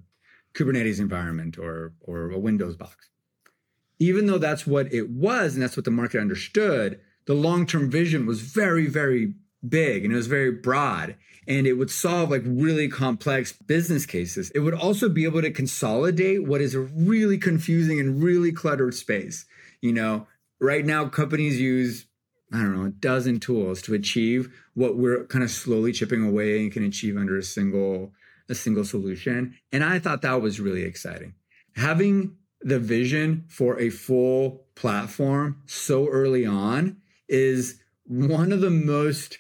[0.55, 3.09] Kubernetes environment or or a Windows box.
[3.99, 8.27] Even though that's what it was and that's what the market understood, the long-term vision
[8.27, 9.35] was very, very
[9.67, 11.17] big and it was very broad
[11.49, 14.51] and it would solve like really complex business cases.
[14.51, 18.95] It would also be able to consolidate what is a really confusing and really cluttered
[18.95, 19.47] space.
[19.81, 20.27] You know,
[20.61, 22.05] right now companies use
[22.53, 26.61] I don't know, a dozen tools to achieve what we're kind of slowly chipping away
[26.61, 28.13] and can achieve under a single
[28.49, 29.55] a single solution.
[29.73, 31.35] And I thought that was really exciting.
[31.77, 36.97] Having the vision for a full platform so early on
[37.29, 39.39] is one of the most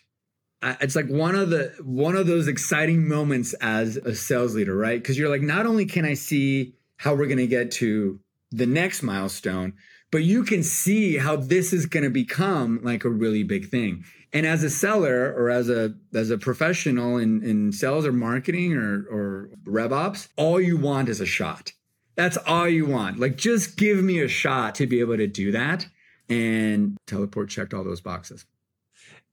[0.62, 5.00] it's like one of the one of those exciting moments as a sales leader, right?
[5.00, 8.18] Because you're like, not only can I see how we're going to get to
[8.50, 9.74] the next milestone,
[10.10, 14.04] but you can see how this is going to become like a really big thing.
[14.32, 18.74] And as a seller or as a as a professional in, in sales or marketing
[18.74, 21.72] or or rev ops, all you want is a shot.
[22.18, 23.20] That's all you want.
[23.20, 25.86] Like just give me a shot to be able to do that.
[26.28, 28.44] And Teleport checked all those boxes.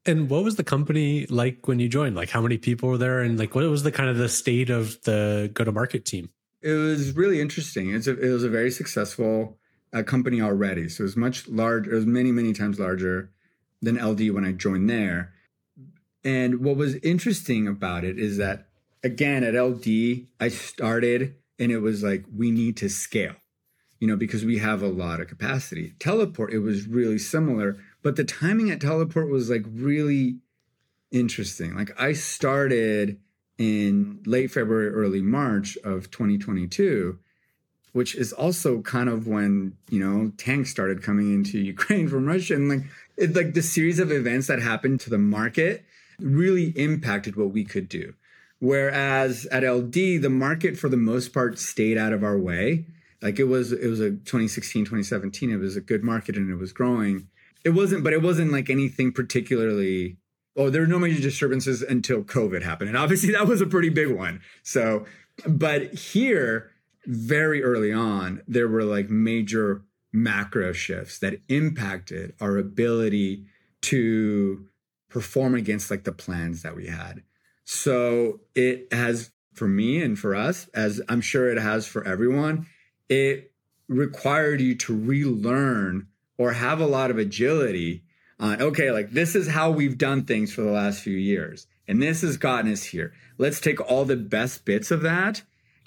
[0.06, 2.15] And what was the company like when you joined?
[2.15, 4.69] Like how many people were there and like what was the kind of the state
[4.69, 6.30] of the go to market team?
[6.62, 7.91] It was really interesting.
[7.91, 9.58] It's a, it was a very successful
[9.91, 10.88] uh, company already.
[10.88, 13.32] So it was much larger, it was many, many times larger
[13.82, 15.34] than LD when I joined there.
[16.24, 18.67] And what was interesting about it is that,
[19.04, 23.36] again, at LD, I started and it was like, we need to scale,
[24.00, 25.94] you know, because we have a lot of capacity.
[26.00, 30.38] Teleport, it was really similar, but the timing at Teleport was like really
[31.12, 31.76] interesting.
[31.76, 33.20] Like I started
[33.58, 37.20] in late February, early March of 2022
[37.96, 42.56] which is also kind of when you know tanks started coming into Ukraine from Russia,
[42.56, 42.82] and like
[43.15, 45.86] it, like the series of events that happened to the market
[46.20, 48.13] really impacted what we could do.
[48.60, 52.86] Whereas at LD, the market for the most part stayed out of our way.
[53.22, 55.52] Like it was, it was a 2016, 2017.
[55.52, 57.28] It was a good market and it was growing.
[57.63, 60.18] It wasn't, but it wasn't like anything particularly.
[60.56, 63.89] Oh, there were no major disturbances until COVID happened, and obviously that was a pretty
[63.89, 64.41] big one.
[64.63, 65.06] So,
[65.46, 66.72] but here
[67.06, 69.82] very early on, there were like major
[70.13, 73.46] macro shifts that impacted our ability
[73.82, 74.65] to
[75.10, 77.24] perform against like the plans that we had.
[77.65, 82.67] So it has for me and for us, as I'm sure it has for everyone,
[83.10, 83.51] it
[83.88, 88.04] required you to relearn or have a lot of agility
[88.39, 91.67] on, okay, like this is how we've done things for the last few years.
[91.88, 93.13] And this has gotten us here.
[93.38, 95.43] Let's take all the best bits of that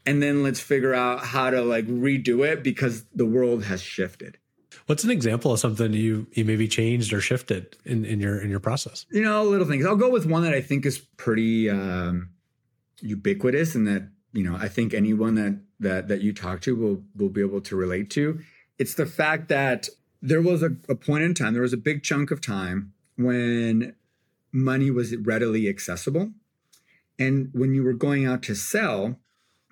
[0.06, 4.38] and then let's figure out how to like redo it because the world has shifted.
[4.86, 8.50] What's an example of something you you maybe changed or shifted in, in your in
[8.50, 9.06] your process?
[9.10, 9.86] You know, little things.
[9.86, 12.30] I'll go with one that I think is pretty um,
[13.00, 17.02] ubiquitous, and that you know I think anyone that that that you talk to will
[17.16, 18.40] will be able to relate to.
[18.78, 19.88] It's the fact that
[20.22, 23.94] there was a, a point in time, there was a big chunk of time when
[24.52, 26.32] money was readily accessible,
[27.18, 29.18] and when you were going out to sell,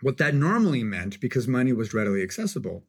[0.02, 2.84] what that normally meant, because money was readily accessible,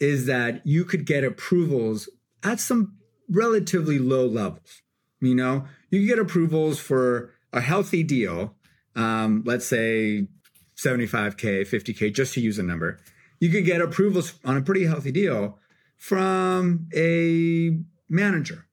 [0.00, 2.08] is that you could get approvals
[2.42, 2.96] at some
[3.28, 4.82] relatively low levels.
[5.20, 8.54] You know, you get approvals for a healthy deal,
[8.94, 10.28] um, let's say
[10.76, 12.98] 75K, 50K, just to use a number.
[13.40, 15.58] You could get approvals on a pretty healthy deal
[15.96, 17.78] from a
[18.08, 18.66] manager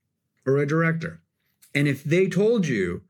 [0.46, 1.22] or a director.
[1.74, 3.02] And if they told you,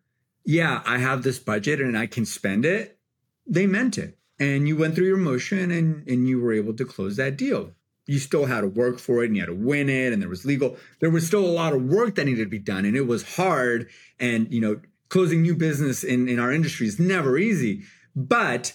[0.45, 2.99] yeah, I have this budget and I can spend it,
[3.47, 6.85] they meant it and you went through your motion and and you were able to
[6.85, 7.71] close that deal
[8.05, 10.29] you still had to work for it and you had to win it and there
[10.29, 12.97] was legal there was still a lot of work that needed to be done and
[12.97, 13.89] it was hard
[14.19, 17.83] and you know closing new business in in our industry is never easy
[18.15, 18.73] but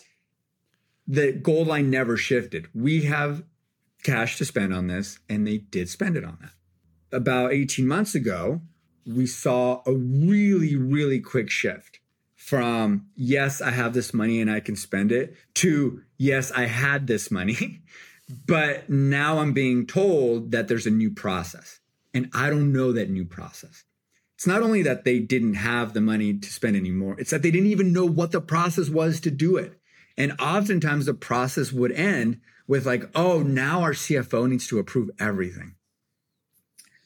[1.08, 2.68] the goal line never shifted.
[2.74, 3.42] We have
[4.04, 6.52] cash to spend on this and they did spend it on that.
[7.16, 8.60] About 18 months ago
[9.06, 11.98] we saw a really really quick shift
[12.34, 17.06] from yes, I have this money and I can spend it to yes, I had
[17.06, 17.80] this money,
[18.46, 21.80] but now I'm being told that there's a new process
[22.12, 23.84] and I don't know that new process.
[24.34, 27.50] It's not only that they didn't have the money to spend anymore, it's that they
[27.50, 29.80] didn't even know what the process was to do it.
[30.16, 35.10] And oftentimes the process would end with like, oh, now our CFO needs to approve
[35.18, 35.74] everything.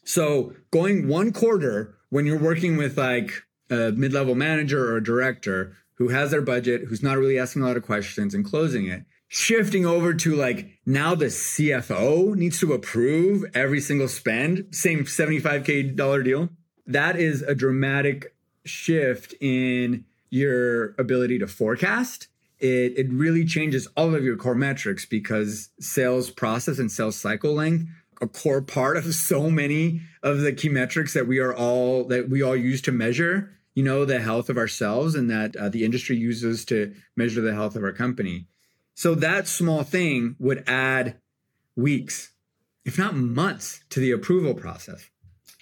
[0.04, 5.76] So going one quarter when you're working with like a mid-level manager or a director
[5.94, 9.04] who has their budget, who's not really asking a lot of questions and closing it,
[9.32, 15.96] shifting over to like now the CFO needs to approve every single spend, same 75k
[15.96, 16.50] dollar deal.
[16.86, 22.28] That is a dramatic shift in your ability to forecast.
[22.58, 27.54] It, it really changes all of your core metrics because sales process and sales cycle
[27.54, 27.86] length
[28.20, 32.28] a core part of so many of the key metrics that we are all that
[32.28, 35.84] we all use to measure you know the health of ourselves and that uh, the
[35.84, 38.46] industry uses to measure the health of our company
[38.94, 41.16] so that small thing would add
[41.76, 42.32] weeks
[42.84, 45.08] if not months to the approval process.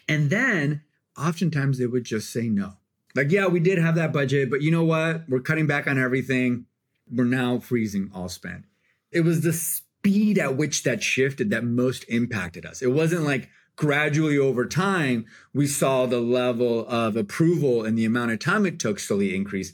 [0.08, 0.82] And then
[1.18, 2.74] oftentimes they would just say no.
[3.14, 5.28] Like yeah we did have that budget but you know what?
[5.28, 6.66] We're cutting back on everything.
[7.10, 8.64] We're now freezing all spend.
[9.10, 12.82] It was the speed at which that shifted that most impacted us.
[12.82, 18.30] It wasn't like gradually over time, we saw the level of approval and the amount
[18.30, 19.72] of time it took slowly increase.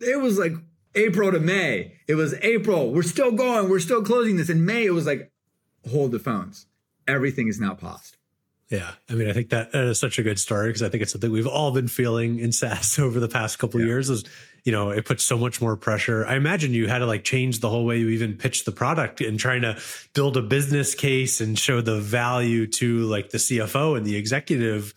[0.00, 0.52] It was like
[0.98, 1.92] April to May.
[2.06, 2.92] It was April.
[2.92, 3.70] We're still going.
[3.70, 4.50] We're still closing this.
[4.50, 5.30] In May, it was like,
[5.88, 6.66] hold the phones.
[7.06, 8.16] Everything is now paused.
[8.68, 8.90] Yeah.
[9.08, 11.30] I mean, I think that is such a good story because I think it's something
[11.30, 13.84] we've all been feeling in SaaS over the past couple yeah.
[13.84, 14.24] of years is,
[14.64, 16.26] you know, it puts so much more pressure.
[16.26, 19.20] I imagine you had to like change the whole way you even pitch the product
[19.20, 19.78] and trying to
[20.12, 24.92] build a business case and show the value to like the CFO and the executive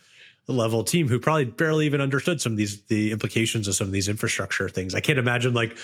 [0.52, 3.94] level team who probably barely even understood some of these the implications of some of
[3.94, 4.96] these infrastructure things.
[4.96, 5.78] I can't imagine like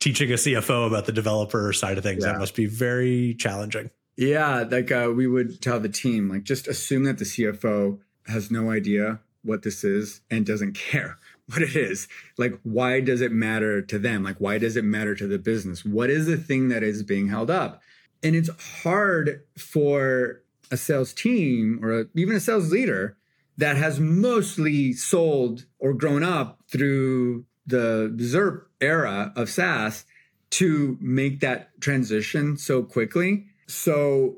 [0.00, 2.24] teaching a CFO about the developer side of things.
[2.24, 2.32] Yeah.
[2.32, 3.90] That must be very challenging.
[4.16, 8.50] Yeah, like uh, we would tell the team, like just assume that the CFO has
[8.50, 11.18] no idea what this is and doesn't care
[11.48, 12.08] what it is.
[12.38, 14.22] Like, why does it matter to them?
[14.22, 15.84] Like, why does it matter to the business?
[15.84, 17.82] What is the thing that is being held up?
[18.22, 18.50] And it's
[18.82, 23.16] hard for a sales team or a, even a sales leader
[23.56, 30.04] that has mostly sold or grown up through the ZIRP era of SaaS
[30.50, 33.46] to make that transition so quickly.
[33.66, 34.36] So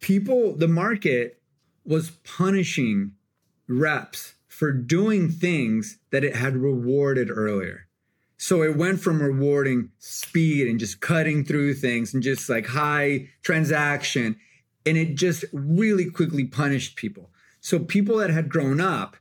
[0.00, 1.40] people, the market
[1.84, 3.12] was punishing
[3.68, 7.86] reps for doing things that it had rewarded earlier.
[8.36, 13.28] So it went from rewarding speed and just cutting through things and just like high
[13.42, 14.36] transaction.
[14.86, 17.30] And it just really quickly punished people.
[17.60, 19.16] So people that had grown up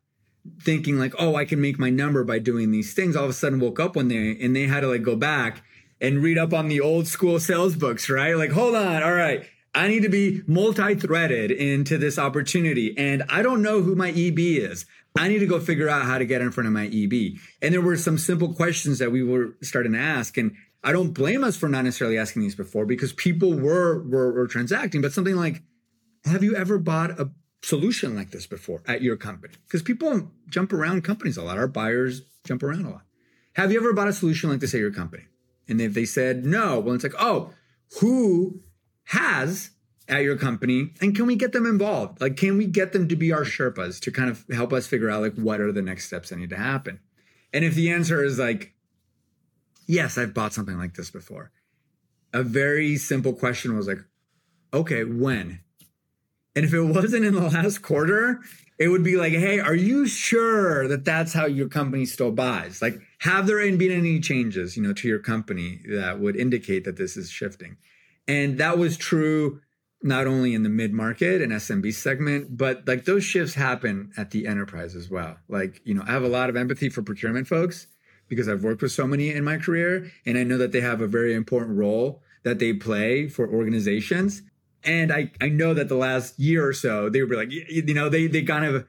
[0.61, 3.33] thinking like, oh, I can make my number by doing these things, all of a
[3.33, 5.63] sudden woke up one day and they had to like go back
[6.01, 8.35] and read up on the old school sales books, right?
[8.35, 9.45] Like, hold on, all right.
[9.75, 12.97] I need to be multi-threaded into this opportunity.
[12.97, 14.85] And I don't know who my EB is.
[15.17, 17.39] I need to go figure out how to get in front of my EB.
[17.61, 20.37] And there were some simple questions that we were starting to ask.
[20.37, 24.33] And I don't blame us for not necessarily asking these before because people were, were,
[24.33, 25.61] were transacting, but something like,
[26.25, 27.29] have you ever bought a
[27.61, 29.53] solution like this before at your company?
[29.67, 31.57] Because people jump around companies a lot.
[31.57, 33.03] Our buyers jump around a lot.
[33.53, 35.23] Have you ever bought a solution like this at your company?
[35.67, 37.51] And if they said no, well, it's like, oh,
[37.99, 38.61] who
[39.05, 39.71] has
[40.07, 42.19] at your company and can we get them involved?
[42.19, 45.09] Like, can we get them to be our Sherpas to kind of help us figure
[45.09, 46.99] out like what are the next steps that need to happen?
[47.53, 48.73] And if the answer is like,
[49.87, 51.51] yes, I've bought something like this before,
[52.33, 53.99] a very simple question was like,
[54.73, 55.61] okay, when?
[56.55, 58.41] And if it wasn't in the last quarter,
[58.77, 62.81] it would be like, hey, are you sure that that's how your company still buys?
[62.81, 66.97] Like, have there been any changes, you know, to your company that would indicate that
[66.97, 67.77] this is shifting?
[68.27, 69.61] And that was true
[70.01, 74.31] not only in the mid market and SMB segment, but like those shifts happen at
[74.31, 75.37] the enterprise as well.
[75.49, 77.87] Like, you know, I have a lot of empathy for procurement folks
[78.29, 81.01] because I've worked with so many in my career, and I know that they have
[81.01, 84.43] a very important role that they play for organizations.
[84.83, 88.09] And I, I know that the last year or so, they were like, you know,
[88.09, 88.87] they, they kind of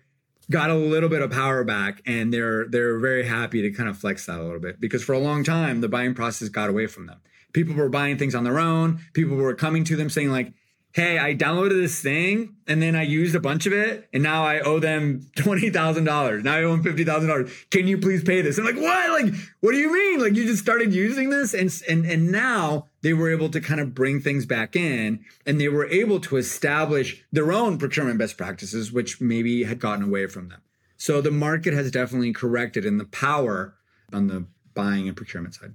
[0.50, 3.96] got a little bit of power back and they're, they're very happy to kind of
[3.96, 6.86] flex that a little bit because for a long time, the buying process got away
[6.86, 7.20] from them.
[7.52, 9.00] People were buying things on their own.
[9.12, 10.52] People were coming to them saying like,
[10.92, 14.44] hey, I downloaded this thing and then I used a bunch of it and now
[14.44, 16.42] I owe them $20,000.
[16.42, 17.70] Now I owe them $50,000.
[17.70, 18.58] Can you please pay this?
[18.58, 19.22] I'm like, what?
[19.22, 20.20] Like, what do you mean?
[20.20, 23.80] Like you just started using this and, and, and now they were able to kind
[23.80, 28.36] of bring things back in and they were able to establish their own procurement best
[28.36, 30.60] practices, which maybe had gotten away from them.
[30.96, 33.74] So the market has definitely corrected in the power
[34.12, 35.74] on the buying and procurement side.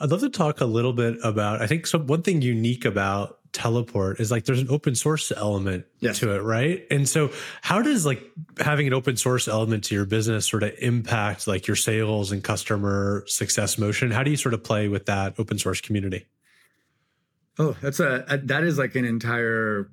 [0.00, 3.39] I'd love to talk a little bit about, I think some, one thing unique about
[3.52, 6.18] teleport is like there's an open source element yes.
[6.18, 6.86] to it right?
[6.90, 7.30] And so
[7.62, 8.22] how does like
[8.58, 12.42] having an open source element to your business sort of impact like your sales and
[12.44, 14.10] customer success motion?
[14.10, 16.26] How do you sort of play with that open source community?
[17.58, 19.90] Oh that's a, a that is like an entire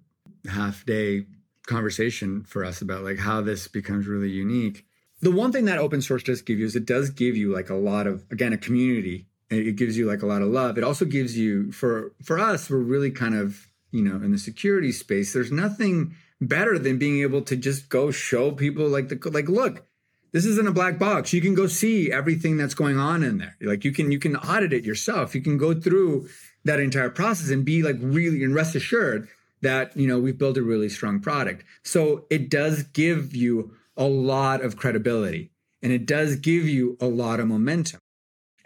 [0.49, 1.25] half day
[1.65, 4.85] conversation for us about like how this becomes really unique.
[5.21, 7.69] The one thing that open source does give you is it does give you like
[7.69, 10.77] a lot of again a community it gives you like a lot of love.
[10.77, 14.37] It also gives you for for us, we're really kind of you know in the
[14.37, 15.33] security space.
[15.33, 19.87] There's nothing better than being able to just go show people like the like look
[20.31, 23.55] this isn't a black box you can go see everything that's going on in there
[23.61, 26.27] like you can you can audit it yourself you can go through
[26.63, 29.27] that entire process and be like really and rest assured
[29.61, 34.05] that you know we've built a really strong product so it does give you a
[34.05, 35.49] lot of credibility
[35.81, 37.99] and it does give you a lot of momentum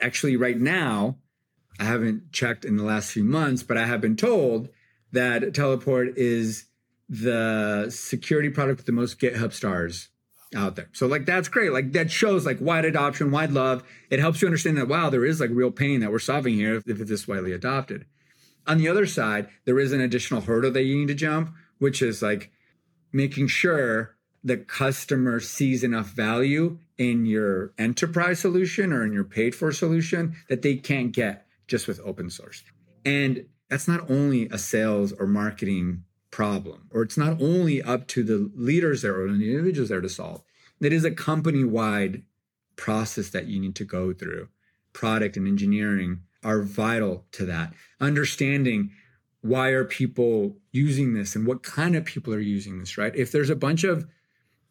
[0.02, 1.18] actually right now,
[1.80, 4.70] I haven't checked in the last few months, but I have been told
[5.12, 6.66] that Teleport is
[7.10, 10.10] the security product with the most GitHub stars
[10.56, 10.90] out there.
[10.94, 11.72] So like that's great.
[11.72, 13.84] Like that shows like wide adoption, wide love.
[14.10, 16.76] It helps you understand that wow, there is like real pain that we're solving here
[16.76, 18.06] if, if it's this widely adopted.
[18.68, 22.02] On the other side, there is an additional hurdle that you need to jump, which
[22.02, 22.52] is like
[23.12, 29.54] making sure the customer sees enough value in your enterprise solution or in your paid
[29.56, 32.64] for solution that they can't get just with open source.
[33.06, 38.24] And that's not only a sales or marketing problem, or it's not only up to
[38.24, 40.44] the leaders there or the individuals there to solve.
[40.80, 42.24] It is a company wide
[42.76, 44.48] process that you need to go through.
[44.94, 47.74] Product and engineering are vital to that.
[48.00, 48.92] Understanding
[49.42, 53.16] why are people using this and what kind of people are using this, right?
[53.16, 54.08] If there's a bunch of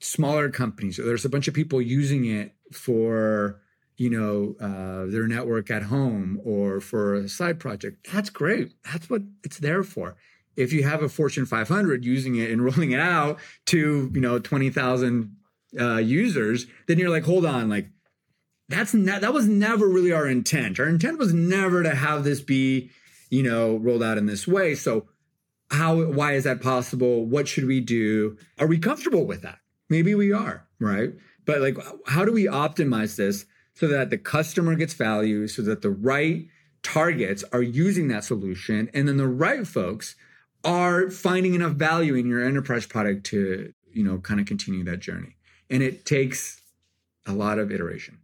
[0.00, 0.96] smaller companies.
[0.96, 3.60] There's a bunch of people using it for
[3.96, 8.08] you know uh, their network at home or for a side project.
[8.12, 8.72] That's great.
[8.90, 10.16] That's what it's there for.
[10.56, 14.38] If you have a fortune 500 using it and rolling it out to you know
[14.38, 15.36] 20000
[15.78, 17.86] uh, users then you're like hold on like
[18.68, 20.80] that's not that was never really our intent.
[20.80, 22.90] Our intent was never to have this be
[23.28, 24.74] you know rolled out in this way.
[24.74, 25.08] So
[25.70, 27.26] how why is that possible?
[27.26, 28.38] What should we do?
[28.58, 29.58] Are we comfortable with that
[29.90, 31.12] maybe we are right
[31.44, 31.76] but like
[32.06, 33.44] how do we optimize this
[33.80, 36.46] so that the customer gets value, so that the right
[36.82, 40.16] targets are using that solution, and then the right folks
[40.64, 45.00] are finding enough value in your enterprise product to, you know, kind of continue that
[45.00, 45.34] journey.
[45.70, 46.60] And it takes
[47.26, 48.18] a lot of iteration.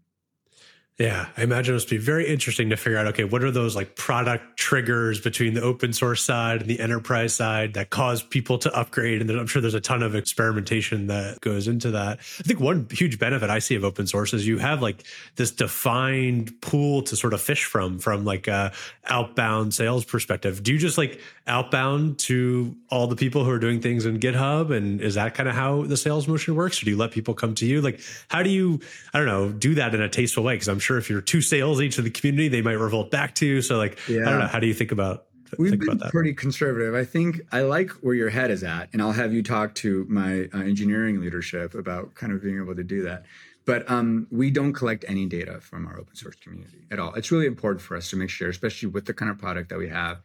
[0.98, 3.76] Yeah, I imagine it must be very interesting to figure out okay, what are those
[3.76, 8.56] like product triggers between the open source side and the enterprise side that cause people
[8.60, 9.20] to upgrade?
[9.20, 12.20] And I'm sure there's a ton of experimentation that goes into that.
[12.20, 15.50] I think one huge benefit I see of open source is you have like this
[15.50, 18.72] defined pool to sort of fish from, from like a
[19.04, 20.62] outbound sales perspective.
[20.62, 24.74] Do you just like outbound to all the people who are doing things in GitHub?
[24.74, 26.80] And is that kind of how the sales motion works?
[26.80, 27.82] Or do you let people come to you?
[27.82, 28.80] Like, how do you,
[29.12, 30.54] I don't know, do that in a tasteful way?
[30.54, 33.46] Because I'm sure if you're too salesy to the community, they might revolt back to
[33.46, 33.60] you.
[33.60, 34.22] So like, yeah.
[34.22, 34.46] I don't know.
[34.46, 35.26] How do you think about
[35.58, 36.94] We've think been pretty conservative.
[36.94, 40.04] I think I like where your head is at, and I'll have you talk to
[40.08, 43.24] my uh, engineering leadership about kind of being able to do that.
[43.64, 47.14] But um, we don't collect any data from our open source community at all.
[47.14, 49.78] It's really important for us to make sure, especially with the kind of product that
[49.78, 50.20] we have,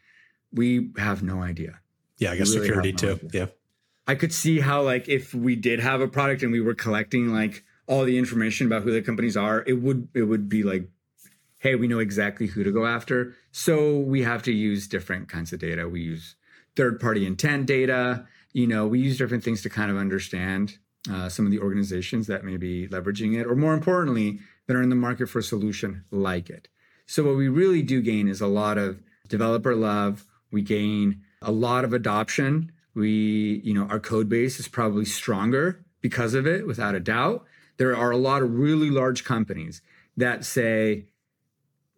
[0.54, 1.80] we have no idea.
[2.18, 3.12] Yeah, I guess really security no too.
[3.14, 3.30] Idea.
[3.34, 3.46] Yeah.
[4.08, 7.30] I could see how like if we did have a product and we were collecting
[7.34, 10.90] like all the information about who the companies are, it would it would be like,
[11.58, 13.36] hey, we know exactly who to go after.
[13.52, 15.90] So we have to use different kinds of data.
[15.90, 16.38] We use
[16.78, 18.26] third party intent data.
[18.54, 20.78] You know, we use different things to kind of understand
[21.12, 24.82] uh, some of the organizations that may be leveraging it, or more importantly, that are
[24.82, 26.70] in the market for a solution like it.
[27.08, 30.26] So what we really do gain is a lot of developer love.
[30.50, 32.72] We gain a lot of adoption.
[32.94, 37.46] We, you know, our code base is probably stronger because of it, without a doubt
[37.78, 39.82] there are a lot of really large companies
[40.18, 41.06] that say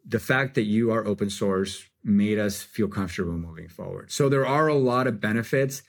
[0.05, 4.11] the fact that you are open source made us feel comfortable moving forward.
[4.11, 5.83] So there are a lot of benefits.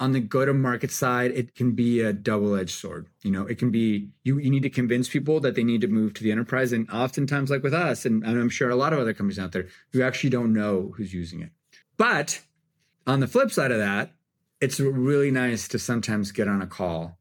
[0.00, 3.08] On the go to market side it can be a double edged sword.
[3.22, 5.88] You know it can be you, you need to convince people that they need to
[5.88, 8.92] move to the enterprise and oftentimes like with us and, and i'm sure a lot
[8.92, 11.50] of other companies out there you actually don't know who's using it.
[11.96, 12.42] But
[13.08, 14.12] on the flip side of that
[14.60, 17.18] it's really nice to sometimes get on a call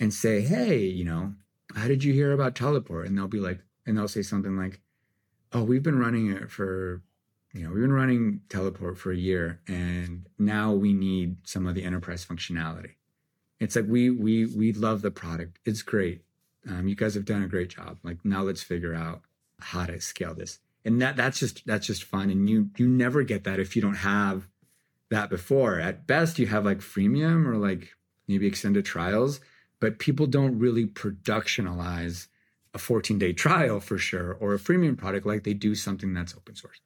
[0.00, 1.32] and say hey you know
[1.76, 3.06] how did you hear about teleport?
[3.06, 4.80] And they'll be like and they'll say something like
[5.52, 7.02] oh we've been running it for
[7.52, 11.74] you know we've been running teleport for a year and now we need some of
[11.74, 12.94] the enterprise functionality.
[13.60, 15.58] It's like we we we love the product.
[15.64, 16.22] It's great.
[16.68, 17.98] Um, you guys have done a great job.
[18.02, 19.20] Like now let's figure out
[19.60, 20.58] how to scale this.
[20.84, 22.30] And that that's just that's just fun.
[22.30, 24.48] And you you never get that if you don't have
[25.10, 25.78] that before.
[25.78, 27.90] At best you have like freemium or like
[28.26, 29.40] maybe extended trials
[29.80, 32.28] but people don't really productionalize
[32.74, 36.34] a 14 day trial for sure or a freemium product like they do something that's
[36.34, 36.80] open source.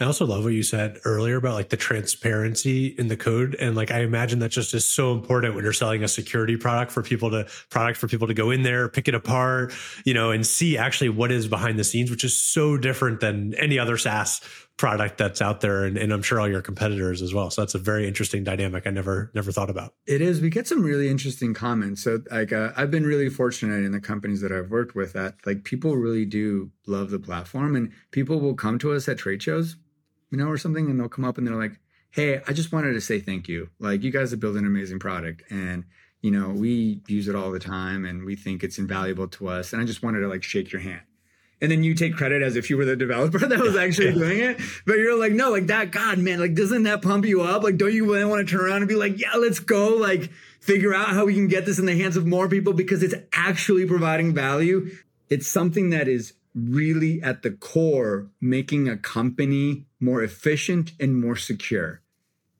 [0.00, 3.54] I also love what you said earlier about like the transparency in the code.
[3.60, 6.90] And like I imagine that just is so important when you're selling a security product
[6.90, 9.72] for people to product for people to go in there, pick it apart,
[10.04, 13.54] you know, and see actually what is behind the scenes, which is so different than
[13.54, 14.40] any other SaaS
[14.82, 17.50] product that's out there and, and, I'm sure all your competitors as well.
[17.50, 19.94] So that's a very interesting dynamic I never never thought about.
[20.08, 20.40] It is.
[20.40, 22.02] We get some really interesting comments.
[22.02, 25.36] So like uh, I've been really fortunate in the companies that I've worked with that
[25.46, 29.40] like people really do love the platform and people will come to us at trade
[29.40, 29.76] shows,
[30.32, 31.78] you know, or something and they'll come up and they're like,
[32.10, 33.68] "Hey, I just wanted to say thank you.
[33.78, 35.84] Like you guys have built an amazing product and
[36.22, 39.72] you know, we use it all the time and we think it's invaluable to us
[39.72, 41.02] and I just wanted to like shake your hand."
[41.62, 44.14] And then you take credit as if you were the developer that was actually yeah.
[44.14, 44.60] doing it.
[44.84, 47.62] But you're like, no, like that, God, man, like, doesn't that pump you up?
[47.62, 50.30] Like, don't you really want to turn around and be like, yeah, let's go, like,
[50.60, 53.14] figure out how we can get this in the hands of more people because it's
[53.32, 54.90] actually providing value.
[55.30, 61.36] It's something that is really at the core making a company more efficient and more
[61.36, 62.02] secure.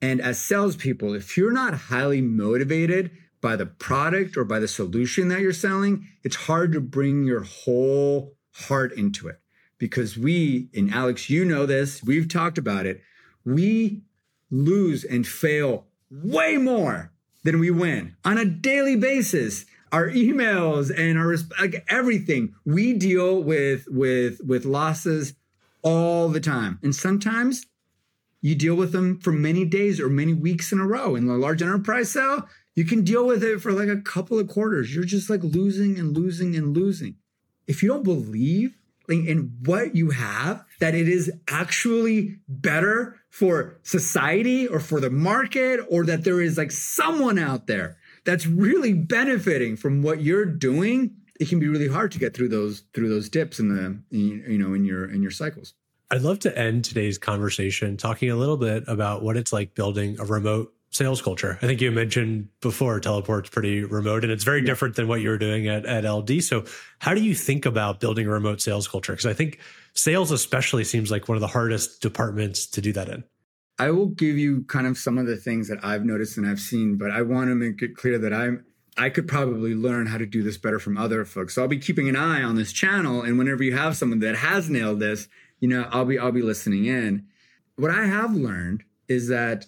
[0.01, 5.27] And as salespeople, if you're not highly motivated by the product or by the solution
[5.27, 9.39] that you're selling, it's hard to bring your whole heart into it
[9.77, 13.01] because we, and Alex, you know this, we've talked about it,
[13.45, 14.01] we
[14.49, 17.11] lose and fail way more
[17.43, 19.65] than we win on a daily basis.
[19.91, 25.33] Our emails and our like everything we deal with with with losses
[25.83, 27.67] all the time, and sometimes
[28.41, 31.15] you deal with them for many days or many weeks in a row.
[31.15, 34.47] In a large enterprise sale, you can deal with it for like a couple of
[34.47, 34.95] quarters.
[34.95, 37.15] You're just like losing and losing and losing.
[37.67, 38.75] If you don't believe
[39.09, 45.79] in what you have, that it is actually better for society or for the market,
[45.89, 51.15] or that there is like someone out there that's really benefiting from what you're doing,
[51.39, 54.57] it can be really hard to get through those through those dips in the you
[54.57, 55.73] know in your in your cycles.
[56.11, 60.19] I'd love to end today's conversation talking a little bit about what it's like building
[60.19, 61.57] a remote sales culture.
[61.61, 64.67] I think you mentioned before teleport's pretty remote and it's very yeah.
[64.67, 66.43] different than what you were doing at, at LD.
[66.43, 66.65] So
[66.99, 69.13] how do you think about building a remote sales culture?
[69.13, 69.59] Because I think
[69.93, 73.23] sales especially seems like one of the hardest departments to do that in.
[73.79, 76.59] I will give you kind of some of the things that I've noticed and I've
[76.59, 78.63] seen, but I want to make it clear that I'm
[78.95, 81.55] I could probably learn how to do this better from other folks.
[81.55, 84.35] So I'll be keeping an eye on this channel and whenever you have someone that
[84.35, 85.27] has nailed this,
[85.59, 87.25] you know, I'll be I'll be listening in.
[87.75, 89.65] What I have learned is that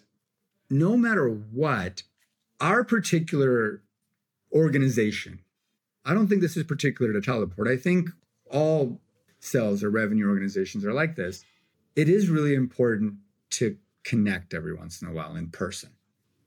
[0.70, 2.04] no matter what,
[2.60, 3.82] our particular
[4.52, 5.40] organization,
[6.06, 7.68] I don't think this is particular to Teleport.
[7.68, 8.10] I think
[8.50, 9.02] all
[9.40, 11.44] sales or revenue organizations are like this.
[11.96, 13.16] It is really important
[13.52, 15.92] to connect every once in a while in person.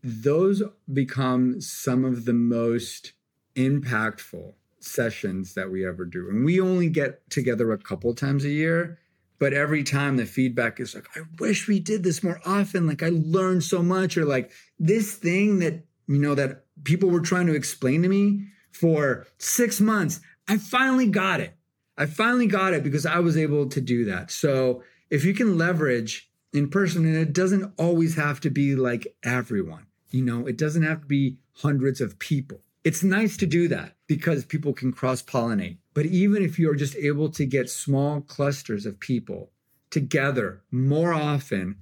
[0.03, 0.63] Those
[0.93, 3.13] become some of the most
[3.57, 6.29] impactful sessions that we ever do.
[6.29, 8.99] And we only get together a couple times a year
[9.39, 12.87] but every time the feedback is like i wish we did this more often.
[12.87, 17.21] Like i learned so much or like this thing that you know that people were
[17.21, 21.55] trying to explain to me for six months i finally got it.
[21.97, 24.31] I finally got it because i was able to do that.
[24.31, 29.07] So if you can leverage in person and it doesn't always have to be like
[29.23, 33.69] everyone you know it doesn't have to be hundreds of people it's nice to do
[33.69, 35.79] that because people can cross pollinate.
[35.95, 39.51] But even if you're just able to get small clusters of people
[39.91, 41.77] together more often,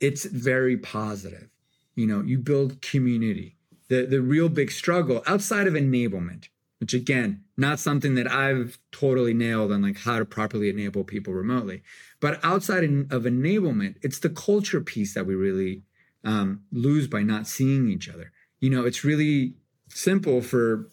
[0.00, 1.48] it's very positive.
[1.94, 3.56] You know, you build community.
[3.88, 6.48] The, the real big struggle outside of enablement,
[6.80, 11.34] which again, not something that I've totally nailed on like how to properly enable people
[11.34, 11.82] remotely.
[12.20, 15.82] But outside of enablement, it's the culture piece that we really
[16.24, 18.32] um, lose by not seeing each other.
[18.60, 19.54] You know, it's really
[19.94, 20.88] simple for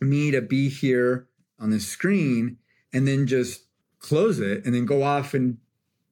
[0.00, 1.26] me to be here
[1.58, 2.58] on the screen
[2.92, 3.64] and then just
[3.98, 5.58] close it and then go off and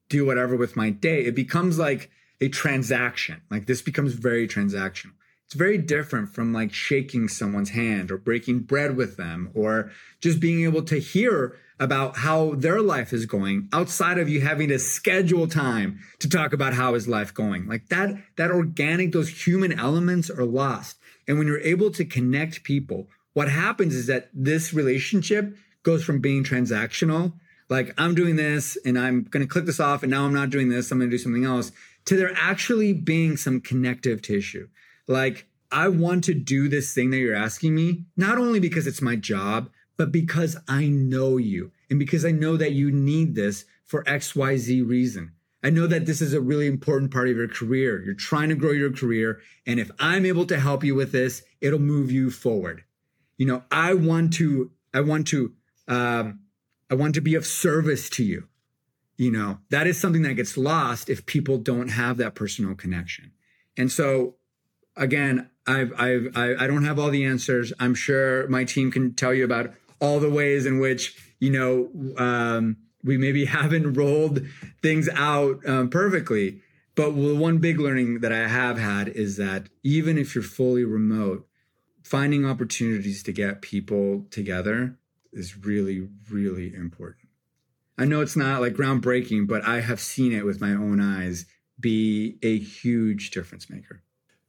[0.09, 1.25] do whatever with my day.
[1.25, 3.43] It becomes like a transaction.
[3.51, 5.13] Like this becomes very transactional.
[5.47, 9.91] It's very different from like shaking someone's hand or breaking bread with them or
[10.21, 14.69] just being able to hear about how their life is going outside of you having
[14.69, 17.67] to schedule time to talk about how is life going.
[17.67, 20.97] Like that that organic those human elements are lost.
[21.27, 26.21] And when you're able to connect people, what happens is that this relationship goes from
[26.21, 27.33] being transactional,
[27.69, 30.51] like I'm doing this and I'm going to click this off and now I'm not
[30.51, 31.73] doing this, I'm going to do something else,
[32.05, 34.69] to there actually being some connective tissue.
[35.09, 39.01] Like I want to do this thing that you're asking me, not only because it's
[39.01, 43.65] my job, but because I know you and because I know that you need this
[43.85, 45.33] for XYZ reason.
[45.63, 48.03] I know that this is a really important part of your career.
[48.03, 49.41] You're trying to grow your career.
[49.67, 52.83] And if I'm able to help you with this, it'll move you forward.
[53.37, 55.53] You know, I want to, I want to,
[55.87, 56.41] um,
[56.91, 58.49] I want to be of service to you.
[59.17, 63.33] You know, that is something that gets lost if people don't have that personal connection.
[63.77, 64.37] And so
[64.97, 67.73] again, I've, I've, I, I don't have all the answers.
[67.79, 71.89] I'm sure my team can tell you about all the ways in which, you know,
[72.19, 74.47] um, we maybe haven't rolled
[74.83, 76.61] things out um, perfectly.
[76.95, 80.85] But the one big learning that I have had is that even if you're fully
[80.85, 81.47] remote,
[82.03, 84.99] finding opportunities to get people together
[85.33, 87.29] is really, really important.
[87.97, 91.47] I know it's not like groundbreaking, but I have seen it with my own eyes
[91.81, 94.03] be a huge difference maker.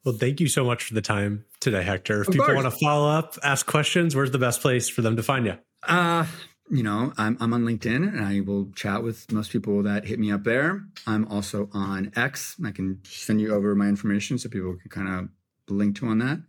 [0.03, 2.21] Well, thank you so much for the time today, Hector.
[2.21, 2.63] If of people course.
[2.63, 5.57] want to follow up, ask questions, where's the best place for them to find you?
[5.87, 6.25] Uh,
[6.69, 10.19] you know, I'm, I'm on LinkedIn and I will chat with most people that hit
[10.19, 10.83] me up there.
[11.05, 12.55] I'm also on X.
[12.65, 15.29] I can send you over my information so people can kind
[15.69, 16.39] of link to on that.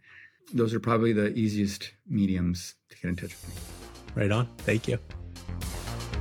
[0.52, 3.54] Those are probably the easiest mediums to get in touch with me.
[4.14, 4.48] Right on.
[4.58, 4.98] Thank you.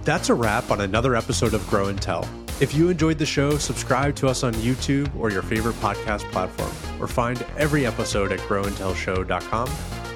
[0.03, 2.27] That's a wrap on another episode of Grow and Tell.
[2.59, 6.71] If you enjoyed the show, subscribe to us on YouTube or your favorite podcast platform,
[7.01, 9.69] or find every episode at growandtellshow.com.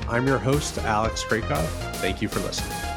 [0.09, 1.65] I'm your host, Alex Kracov.
[1.95, 2.96] Thank you for listening.